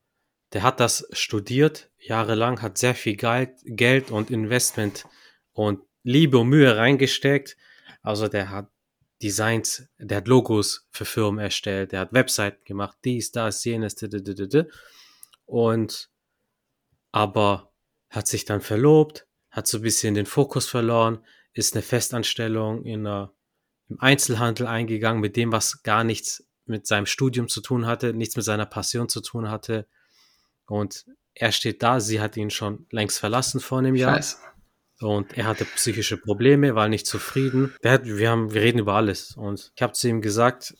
Der 0.52 0.62
hat 0.62 0.80
das 0.80 1.08
studiert, 1.12 1.90
jahrelang, 1.98 2.62
hat 2.62 2.78
sehr 2.78 2.94
viel 2.94 3.16
Geld 3.16 4.10
und 4.10 4.30
Investment 4.30 5.04
und 5.56 5.80
Liebe 6.02 6.38
und 6.38 6.48
Mühe 6.48 6.76
reingesteckt. 6.76 7.56
Also 8.02 8.28
der 8.28 8.50
hat 8.50 8.68
Designs, 9.22 9.88
der 9.98 10.18
hat 10.18 10.28
Logos 10.28 10.86
für 10.90 11.06
Firmen 11.06 11.40
erstellt, 11.40 11.92
der 11.92 12.00
hat 12.00 12.12
Webseiten 12.12 12.62
gemacht, 12.64 12.98
dies, 13.04 13.32
das, 13.32 13.64
jenes, 13.64 13.94
d 13.94 14.06
-d 14.06 14.20
-d 14.20 14.66
und 15.46 16.10
aber 17.12 17.72
hat 18.10 18.28
sich 18.28 18.44
dann 18.44 18.60
verlobt, 18.60 19.26
hat 19.50 19.66
so 19.66 19.78
ein 19.78 19.82
bisschen 19.82 20.14
den 20.14 20.26
Fokus 20.26 20.68
verloren, 20.68 21.24
ist 21.54 21.74
eine 21.74 21.82
Festanstellung 21.82 22.84
in 22.84 23.06
einer, 23.06 23.32
im 23.88 23.98
Einzelhandel 23.98 24.66
eingegangen 24.66 25.22
mit 25.22 25.36
dem, 25.36 25.50
was 25.50 25.82
gar 25.82 26.04
nichts 26.04 26.46
mit 26.66 26.86
seinem 26.86 27.06
Studium 27.06 27.48
zu 27.48 27.62
tun 27.62 27.86
hatte, 27.86 28.12
nichts 28.12 28.36
mit 28.36 28.44
seiner 28.44 28.66
Passion 28.66 29.08
zu 29.08 29.22
tun 29.22 29.48
hatte. 29.48 29.86
Und 30.66 31.06
er 31.32 31.52
steht 31.52 31.82
da, 31.82 32.00
sie 32.00 32.20
hat 32.20 32.36
ihn 32.36 32.50
schon 32.50 32.86
längst 32.90 33.18
verlassen 33.18 33.60
vor 33.60 33.78
einem 33.78 33.94
Jahr. 33.94 34.16
Scheiße. 34.16 34.55
Und 35.00 35.36
er 35.36 35.46
hatte 35.46 35.64
psychische 35.64 36.16
Probleme, 36.16 36.74
war 36.74 36.88
nicht 36.88 37.06
zufrieden. 37.06 37.74
Hat, 37.84 38.04
wir, 38.04 38.30
haben, 38.30 38.54
wir 38.54 38.62
reden 38.62 38.78
über 38.78 38.94
alles. 38.94 39.36
Und 39.36 39.72
ich 39.76 39.82
habe 39.82 39.92
zu 39.92 40.08
ihm 40.08 40.22
gesagt, 40.22 40.74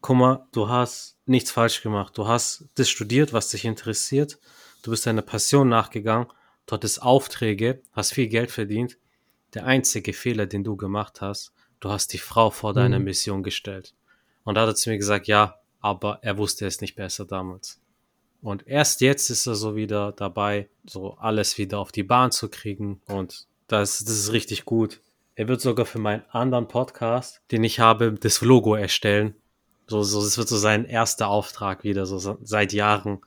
guck 0.00 0.16
mal, 0.16 0.46
du 0.52 0.68
hast 0.68 1.16
nichts 1.26 1.50
falsch 1.52 1.82
gemacht. 1.82 2.18
Du 2.18 2.26
hast 2.26 2.64
das 2.74 2.88
studiert, 2.88 3.32
was 3.32 3.50
dich 3.50 3.64
interessiert. 3.64 4.38
Du 4.82 4.90
bist 4.90 5.06
deiner 5.06 5.22
Passion 5.22 5.68
nachgegangen. 5.68 6.26
Du 6.66 6.74
hattest 6.74 7.02
Aufträge, 7.02 7.82
hast 7.92 8.14
viel 8.14 8.28
Geld 8.28 8.50
verdient. 8.50 8.98
Der 9.54 9.64
einzige 9.66 10.12
Fehler, 10.12 10.46
den 10.46 10.64
du 10.64 10.76
gemacht 10.76 11.20
hast, 11.20 11.52
du 11.80 11.90
hast 11.90 12.12
die 12.12 12.18
Frau 12.18 12.50
vor 12.50 12.72
deiner 12.72 12.98
Mhm. 12.98 13.04
Mission 13.04 13.42
gestellt. 13.42 13.94
Und 14.44 14.56
da 14.56 14.62
hat 14.62 14.68
er 14.68 14.74
zu 14.74 14.90
mir 14.90 14.98
gesagt, 14.98 15.28
ja, 15.28 15.56
aber 15.80 16.18
er 16.22 16.38
wusste 16.38 16.66
es 16.66 16.80
nicht 16.80 16.96
besser 16.96 17.24
damals. 17.26 17.80
Und 18.40 18.66
erst 18.66 19.00
jetzt 19.02 19.30
ist 19.30 19.46
er 19.46 19.54
so 19.54 19.76
wieder 19.76 20.12
dabei, 20.12 20.68
so 20.84 21.14
alles 21.14 21.58
wieder 21.58 21.78
auf 21.78 21.92
die 21.92 22.02
Bahn 22.02 22.32
zu 22.32 22.48
kriegen. 22.48 23.00
Und 23.06 23.46
das, 23.72 23.98
das 24.04 24.14
ist 24.14 24.32
richtig 24.32 24.64
gut. 24.64 25.00
Er 25.34 25.48
wird 25.48 25.60
sogar 25.60 25.86
für 25.86 25.98
meinen 25.98 26.22
anderen 26.30 26.68
Podcast, 26.68 27.40
den 27.50 27.64
ich 27.64 27.80
habe, 27.80 28.12
das 28.12 28.40
Logo 28.42 28.74
erstellen. 28.74 29.34
So, 29.86 30.02
so, 30.02 30.22
das 30.22 30.36
wird 30.38 30.48
so 30.48 30.56
sein 30.56 30.84
erster 30.84 31.28
Auftrag 31.28 31.82
wieder, 31.84 32.06
so 32.06 32.18
se- 32.18 32.38
seit 32.42 32.72
Jahren. 32.72 33.20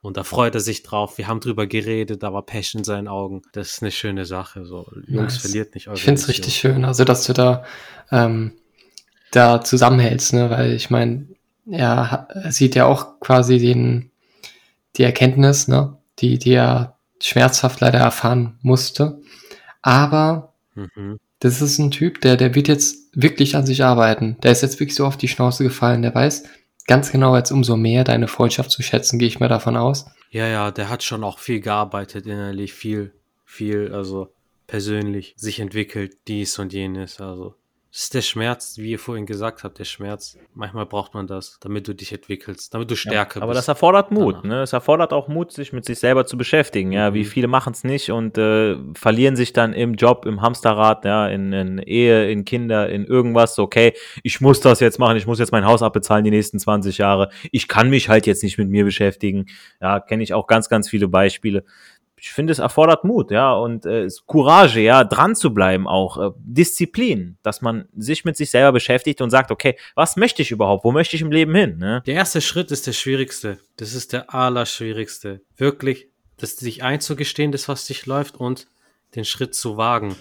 Und 0.00 0.16
da 0.16 0.24
freut 0.24 0.54
er 0.54 0.60
sich 0.60 0.82
drauf. 0.82 1.16
Wir 1.18 1.28
haben 1.28 1.40
drüber 1.40 1.66
geredet, 1.66 2.22
da 2.22 2.32
war 2.32 2.42
Passion 2.44 2.80
in 2.80 2.84
seinen 2.84 3.06
Augen. 3.06 3.42
Das 3.52 3.70
ist 3.70 3.82
eine 3.82 3.92
schöne 3.92 4.24
Sache. 4.24 4.64
So, 4.66 4.86
Jungs, 5.06 5.34
Nice. 5.34 5.36
verliert 5.42 5.74
nicht 5.74 5.86
eure 5.88 5.96
Ich 5.96 6.02
finde 6.02 6.20
es 6.20 6.28
richtig 6.28 6.56
schön, 6.56 6.84
also 6.84 7.04
dass 7.04 7.24
du 7.26 7.32
da, 7.34 7.64
ähm, 8.10 8.52
da 9.30 9.60
zusammenhältst, 9.62 10.32
ne? 10.32 10.50
weil 10.50 10.72
ich 10.72 10.90
meine, 10.90 11.28
er, 11.70 12.26
er 12.34 12.50
sieht 12.52 12.74
ja 12.74 12.86
auch 12.86 13.20
quasi 13.20 13.58
den, 13.58 14.10
die 14.96 15.04
Erkenntnis, 15.04 15.68
ne? 15.68 15.96
die, 16.18 16.38
die 16.38 16.52
er 16.54 16.96
schmerzhaft 17.20 17.80
leider 17.80 18.00
erfahren 18.00 18.58
musste. 18.62 19.20
Aber 19.82 20.54
Mhm. 20.74 21.18
das 21.40 21.60
ist 21.60 21.78
ein 21.78 21.90
Typ, 21.90 22.20
der, 22.22 22.36
der 22.36 22.54
wird 22.54 22.68
jetzt 22.68 23.10
wirklich 23.14 23.56
an 23.56 23.66
sich 23.66 23.84
arbeiten. 23.84 24.38
Der 24.42 24.52
ist 24.52 24.62
jetzt 24.62 24.80
wirklich 24.80 24.94
so 24.94 25.04
auf 25.06 25.18
die 25.18 25.28
Schnauze 25.28 25.64
gefallen. 25.64 26.00
Der 26.02 26.14
weiß 26.14 26.44
ganz 26.86 27.12
genau 27.12 27.36
jetzt 27.36 27.50
umso 27.50 27.76
mehr 27.76 28.04
deine 28.04 28.28
Freundschaft 28.28 28.70
zu 28.70 28.82
schätzen, 28.82 29.18
gehe 29.18 29.28
ich 29.28 29.40
mal 29.40 29.48
davon 29.48 29.76
aus. 29.76 30.06
Ja, 30.30 30.46
ja, 30.46 30.70
der 30.70 30.88
hat 30.88 31.02
schon 31.02 31.24
auch 31.24 31.38
viel 31.38 31.60
gearbeitet 31.60 32.26
innerlich, 32.26 32.72
viel, 32.72 33.12
viel, 33.44 33.92
also 33.92 34.32
persönlich 34.66 35.34
sich 35.36 35.60
entwickelt, 35.60 36.16
dies 36.26 36.58
und 36.58 36.72
jenes. 36.72 37.20
Also, 37.20 37.54
das 37.92 38.04
ist 38.04 38.14
der 38.14 38.22
Schmerz, 38.22 38.78
wie 38.78 38.92
ihr 38.92 38.98
vorhin 38.98 39.26
gesagt 39.26 39.64
habt, 39.64 39.78
der 39.78 39.84
Schmerz. 39.84 40.38
Manchmal 40.54 40.86
braucht 40.86 41.12
man 41.12 41.26
das, 41.26 41.58
damit 41.60 41.86
du 41.86 41.94
dich 41.94 42.10
entwickelst, 42.10 42.72
damit 42.72 42.90
du 42.90 42.96
stärker 42.96 43.42
Aber 43.42 43.52
das 43.52 43.64
bist. 43.64 43.68
erfordert 43.68 44.10
Mut, 44.10 44.36
danach. 44.36 44.44
ne? 44.44 44.62
Es 44.62 44.72
erfordert 44.72 45.12
auch 45.12 45.28
Mut, 45.28 45.52
sich 45.52 45.74
mit 45.74 45.84
sich 45.84 45.98
selber 45.98 46.24
zu 46.24 46.38
beschäftigen. 46.38 46.90
Ja, 46.92 47.12
wie 47.12 47.20
Mhm. 47.20 47.24
viele 47.26 47.48
machen 47.48 47.74
es 47.74 47.84
nicht 47.84 48.10
und 48.10 48.38
äh, 48.38 48.76
verlieren 48.94 49.36
sich 49.36 49.52
dann 49.52 49.74
im 49.74 49.92
Job, 49.94 50.24
im 50.24 50.40
Hamsterrad, 50.40 51.04
ja, 51.04 51.28
in, 51.28 51.52
in 51.52 51.78
Ehe, 51.80 52.30
in 52.30 52.46
Kinder, 52.46 52.88
in 52.88 53.04
irgendwas. 53.04 53.58
Okay, 53.58 53.92
ich 54.22 54.40
muss 54.40 54.60
das 54.60 54.80
jetzt 54.80 54.98
machen, 54.98 55.18
ich 55.18 55.26
muss 55.26 55.38
jetzt 55.38 55.52
mein 55.52 55.66
Haus 55.66 55.82
abbezahlen 55.82 56.24
die 56.24 56.30
nächsten 56.30 56.58
20 56.58 56.96
Jahre. 56.96 57.28
Ich 57.50 57.68
kann 57.68 57.90
mich 57.90 58.08
halt 58.08 58.26
jetzt 58.26 58.42
nicht 58.42 58.56
mit 58.56 58.70
mir 58.70 58.86
beschäftigen. 58.86 59.44
Ja, 59.82 60.00
kenne 60.00 60.22
ich 60.22 60.32
auch 60.32 60.46
ganz, 60.46 60.70
ganz 60.70 60.88
viele 60.88 61.08
Beispiele. 61.08 61.64
Ich 62.24 62.30
finde, 62.32 62.52
es 62.52 62.60
erfordert 62.60 63.02
Mut, 63.02 63.32
ja, 63.32 63.52
und 63.52 63.84
äh, 63.84 64.04
es- 64.04 64.24
Courage, 64.26 64.80
ja, 64.80 65.02
dran 65.02 65.34
zu 65.34 65.52
bleiben 65.52 65.88
auch, 65.88 66.18
äh, 66.18 66.30
Disziplin, 66.38 67.36
dass 67.42 67.62
man 67.62 67.88
sich 67.96 68.24
mit 68.24 68.36
sich 68.36 68.50
selber 68.52 68.70
beschäftigt 68.72 69.20
und 69.20 69.30
sagt, 69.30 69.50
okay, 69.50 69.76
was 69.96 70.14
möchte 70.14 70.40
ich 70.40 70.52
überhaupt, 70.52 70.84
wo 70.84 70.92
möchte 70.92 71.16
ich 71.16 71.22
im 71.22 71.32
Leben 71.32 71.52
hin, 71.52 71.78
ne? 71.78 72.00
Der 72.06 72.14
erste 72.14 72.40
Schritt 72.40 72.70
ist 72.70 72.86
der 72.86 72.92
schwierigste. 72.92 73.58
Das 73.76 73.92
ist 73.92 74.12
der 74.12 74.32
allerschwierigste. 74.32 75.40
Wirklich, 75.56 76.06
das 76.36 76.52
sich 76.56 76.84
einzugestehen, 76.84 77.50
das, 77.50 77.66
was 77.68 77.86
dich 77.86 78.06
läuft 78.06 78.36
und 78.36 78.68
den 79.16 79.24
Schritt 79.24 79.56
zu 79.56 79.76
wagen. 79.76 80.14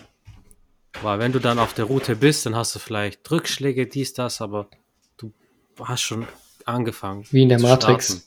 Weil 1.03 1.19
wenn 1.19 1.31
du 1.31 1.39
dann 1.39 1.59
auf 1.59 1.73
der 1.75 1.85
Route 1.85 2.15
bist, 2.15 2.47
dann 2.47 2.55
hast 2.55 2.73
du 2.73 2.79
vielleicht 2.79 3.29
Rückschläge, 3.29 3.85
dies, 3.85 4.13
das, 4.13 4.41
aber 4.41 4.69
du 5.17 5.31
hast 5.79 6.01
schon 6.01 6.27
angefangen. 6.65 7.25
Wie 7.29 7.43
in 7.43 7.49
der 7.49 7.59
Matrix. 7.61 8.07
starten. 8.07 8.23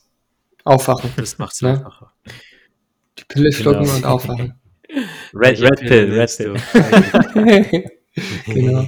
Aufwachen. 0.63 1.13
Das 1.17 1.37
macht's 1.37 1.61
Ne? 1.61 1.71
einfacher. 1.71 2.13
Die 3.19 3.23
Pille 3.27 3.51
schlucken 3.51 3.83
Genau. 3.83 3.95
und 3.95 4.05
aufwachen. 4.05 4.53
Red, 5.33 5.61
Red 5.61 5.79
Pill, 5.81 6.13
Red 6.13 6.37
Pill. 6.37 6.53
du? 6.53 7.83
genau. 8.53 8.85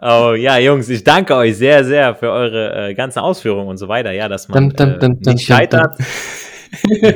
Oh 0.00 0.34
ja, 0.34 0.58
Jungs, 0.58 0.88
ich 0.88 1.02
danke 1.02 1.34
euch 1.34 1.56
sehr, 1.56 1.84
sehr 1.84 2.14
für 2.14 2.30
eure 2.30 2.90
äh, 2.90 2.94
ganzen 2.94 3.20
Ausführungen 3.20 3.68
und 3.68 3.78
so 3.78 3.88
weiter. 3.88 4.12
Ja, 4.12 4.28
dass 4.28 4.48
man 4.48 4.68
Dum, 4.70 4.76
dum, 4.76 4.88
äh, 4.94 4.98
dum, 4.98 5.20
dum, 5.20 5.32
nicht 5.34 5.46
scheitert. 5.46 5.96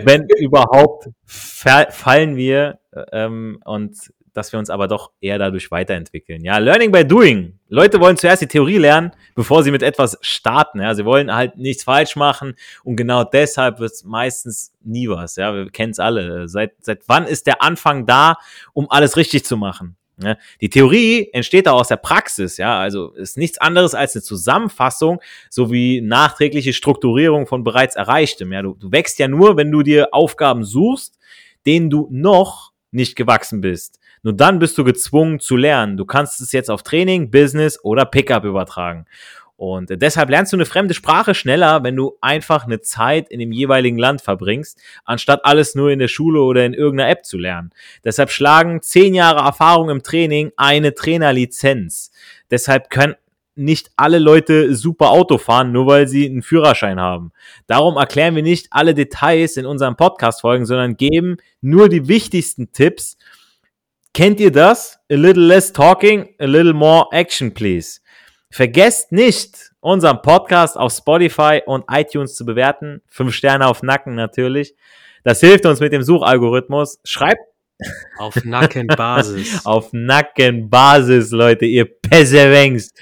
Wenn 0.05 0.27
überhaupt, 0.39 1.09
fa 1.27 1.87
fallen 1.91 2.37
wir 2.37 2.79
äh, 2.93 3.03
ähm, 3.13 3.61
und 3.65 3.97
dass 4.33 4.53
wir 4.53 4.59
uns 4.59 4.71
aber 4.71 4.89
doch 4.89 5.11
eher 5.21 5.39
dadurch 5.39 5.71
weiterentwickeln. 5.71 6.45
Ja, 6.45 6.59
Learning 6.59 6.93
by 6.93 7.05
Doing. 7.05 7.59
Leute 7.69 8.01
wollen 8.01 8.17
zuerst 8.17 8.43
die 8.43 8.49
Theorie 8.49 8.79
lernen, 8.79 9.13
bevor 9.35 9.63
sie 9.63 9.71
mit 9.71 9.83
etwas 9.83 10.19
starten. 10.21 10.81
Ja, 10.81 10.95
sie 10.95 11.05
wollen 11.05 11.35
halt 11.35 11.57
nichts 11.57 11.85
falsch 11.85 12.17
machen 12.17 12.55
und 12.85 12.97
genau 12.97 13.25
deshalb 13.25 13.79
wird 13.79 13.93
es 13.93 14.05
meistens 14.05 14.73
nie 14.83 15.09
was. 15.09 15.37
Ja, 15.37 15.55
wir 15.55 15.71
kennen 15.71 15.93
es 15.93 15.99
alle. 15.99 16.49
Seit, 16.49 16.73
seit 16.81 17.03
wann 17.07 17.27
ist 17.27 17.47
der 17.47 17.63
Anfang 17.63 18.07
da, 18.07 18.37
um 18.73 18.91
alles 18.91 19.17
richtig 19.17 19.45
zu 19.45 19.57
machen? 19.57 19.97
Ja, 20.23 20.37
die 20.61 20.69
Theorie 20.69 21.31
entsteht 21.33 21.67
auch 21.67 21.81
aus 21.81 21.89
der 21.89 21.97
Praxis, 21.97 22.59
ja, 22.59 22.79
also 22.79 23.13
ist 23.13 23.39
nichts 23.39 23.57
anderes 23.59 23.95
als 23.95 24.15
eine 24.15 24.23
Zusammenfassung 24.23 25.21
sowie 25.49 26.03
nachträgliche 26.03 26.75
Strukturierung 26.75 27.47
von 27.47 27.65
bereits 27.65 27.97
Erreichtem. 27.97 28.53
Ja, 28.53 28.61
du, 28.61 28.75
du 28.75 28.93
wächst 28.93 29.19
ja 29.19 29.29
nur, 29.29 29.57
wenn 29.57 29.71
du 29.71 29.83
dir 29.83 30.09
Aufgaben 30.13 30.63
suchst, 30.63 31.19
denen 31.65 31.89
du 31.89 32.09
noch 32.11 32.73
nicht 32.91 33.17
gewachsen 33.17 33.61
bist. 33.61 34.00
Nur 34.23 34.35
dann 34.35 34.59
bist 34.59 34.77
du 34.79 34.85
gezwungen 34.85 35.41
zu 35.41 35.57
lernen. 35.57 35.97
Du 35.97 36.05
kannst 36.05 36.41
es 36.41 36.53
jetzt 36.53 36.71
auf 36.71 36.83
Training, 36.83 37.31
Business 37.31 37.83
oder 37.83 38.05
Pickup 38.05 38.45
übertragen. 38.45 39.07
Und 39.57 39.91
deshalb 39.91 40.31
lernst 40.31 40.55
du 40.55 40.57
eine 40.57 40.65
fremde 40.65 40.95
Sprache 40.95 41.35
schneller, 41.35 41.85
wenn 41.85 41.95
du 41.95 42.17
einfach 42.23 42.65
eine 42.65 42.81
Zeit 42.81 43.29
in 43.29 43.41
dem 43.41 43.53
jeweiligen 43.53 43.99
Land 43.99 44.23
verbringst, 44.23 44.79
anstatt 45.05 45.45
alles 45.45 45.75
nur 45.75 45.91
in 45.91 45.99
der 45.99 46.09
Schule 46.09 46.41
oder 46.41 46.65
in 46.65 46.73
irgendeiner 46.73 47.11
App 47.11 47.27
zu 47.27 47.37
lernen. 47.37 47.71
Deshalb 48.03 48.31
schlagen 48.31 48.81
zehn 48.81 49.13
Jahre 49.13 49.41
Erfahrung 49.41 49.91
im 49.91 50.03
Training 50.03 50.51
eine 50.57 50.95
Trainerlizenz. 50.95 52.11
Deshalb 52.51 52.89
können 52.89 53.17
nicht 53.55 53.91
alle 53.97 54.19
Leute 54.19 54.75
super 54.75 55.11
Auto 55.11 55.37
fahren, 55.37 55.73
nur 55.73 55.87
weil 55.87 56.09
sie 56.09 56.25
einen 56.25 56.41
Führerschein 56.41 56.99
haben. 56.99 57.31
Darum 57.67 57.99
erklären 57.99 58.35
wir 58.35 58.43
nicht 58.43 58.69
alle 58.71 58.95
Details 58.95 59.59
in 59.59 59.67
unseren 59.67 59.97
Podcast-Folgen, 59.97 60.65
sondern 60.65 60.97
geben 60.97 61.37
nur 61.61 61.91
die 61.91 62.09
wichtigsten 62.09 62.73
Tipps. 62.73 63.19
Kennt 64.13 64.41
ihr 64.41 64.51
das? 64.51 64.99
A 65.11 65.15
little 65.15 65.47
less 65.47 65.73
talking, 65.73 66.35
a 66.41 66.47
little 66.47 66.73
more 66.73 67.07
action, 67.13 67.55
please. 67.55 68.01
Vergesst 68.51 69.13
nicht, 69.13 69.71
unseren 69.81 70.21
Podcast 70.23 70.77
auf 70.77 70.93
Spotify 70.93 71.63
und 71.65 71.85
iTunes 71.91 72.35
zu 72.35 72.45
bewerten. 72.45 73.03
Fünf 73.09 73.35
Sterne 73.35 73.67
auf 73.67 73.83
Nacken 73.83 74.17
natürlich. 74.17 74.75
Das 75.23 75.41
hilft 75.41 75.67
uns 75.67 75.81
mit 75.81 75.93
dem 75.93 76.03
Suchalgorithmus. 76.03 76.99
Schreibt 77.05 77.41
Auf 78.19 78.45
Nackenbasis. 78.45 79.65
auf 79.65 79.93
Nackenbasis, 79.93 81.31
Leute, 81.31 81.67
ihr 81.67 81.85
Pessewengs. 81.85 82.93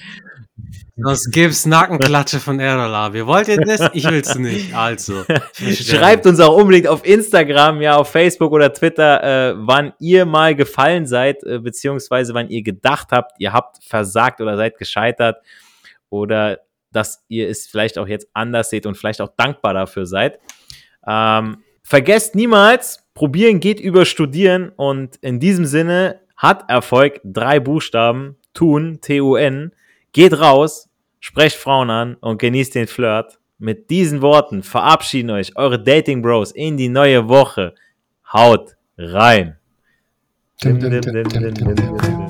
Sonst 1.00 1.30
gibt's 1.30 1.64
Nackenklatsche 1.64 2.40
von 2.40 2.58
Erdola. 2.58 3.12
Wollt 3.26 3.46
ihr 3.46 3.58
das? 3.58 3.88
Ich 3.92 4.10
will's 4.10 4.34
nicht. 4.34 4.74
Also. 4.74 5.24
Schreibt 5.52 6.26
uns 6.26 6.40
auch 6.40 6.56
unbedingt 6.56 6.88
auf 6.88 7.06
Instagram, 7.06 7.80
ja, 7.80 7.96
auf 7.96 8.10
Facebook 8.10 8.50
oder 8.50 8.72
Twitter, 8.72 9.22
äh, 9.22 9.54
wann 9.56 9.92
ihr 10.00 10.26
mal 10.26 10.56
gefallen 10.56 11.06
seid, 11.06 11.44
äh, 11.44 11.60
beziehungsweise 11.60 12.34
wann 12.34 12.48
ihr 12.48 12.62
gedacht 12.62 13.08
habt, 13.12 13.32
ihr 13.38 13.52
habt 13.52 13.78
versagt 13.84 14.40
oder 14.40 14.56
seid 14.56 14.76
gescheitert 14.76 15.36
oder 16.10 16.58
dass 16.90 17.24
ihr 17.28 17.48
es 17.48 17.66
vielleicht 17.66 17.96
auch 17.96 18.08
jetzt 18.08 18.26
anders 18.32 18.70
seht 18.70 18.84
und 18.84 18.96
vielleicht 18.96 19.20
auch 19.20 19.30
dankbar 19.36 19.74
dafür 19.74 20.04
seid. 20.04 20.40
Ähm, 21.06 21.58
vergesst 21.84 22.34
niemals, 22.34 23.04
probieren 23.14 23.60
geht 23.60 23.78
über 23.78 24.04
studieren 24.04 24.70
und 24.74 25.16
in 25.16 25.38
diesem 25.38 25.64
Sinne 25.64 26.20
hat 26.36 26.68
Erfolg 26.68 27.20
drei 27.22 27.60
Buchstaben, 27.60 28.36
tun, 28.52 28.98
T-U-N, 29.00 29.72
geht 30.12 30.38
raus, 30.38 30.87
sprecht 31.20 31.56
Frauen 31.56 31.90
an 31.90 32.14
und 32.20 32.38
genießt 32.38 32.74
den 32.74 32.86
Flirt. 32.86 33.38
Mit 33.58 33.90
diesen 33.90 34.22
Worten 34.22 34.62
verabschieden 34.62 35.30
euch 35.30 35.56
eure 35.56 35.82
Dating 35.82 36.22
Bros 36.22 36.52
in 36.52 36.76
die 36.76 36.88
neue 36.88 37.28
Woche. 37.28 37.74
Haut 38.32 38.76
rein. 38.96 39.56
Dum, 40.60 40.78
dum, 40.78 41.00
dum. 41.00 42.27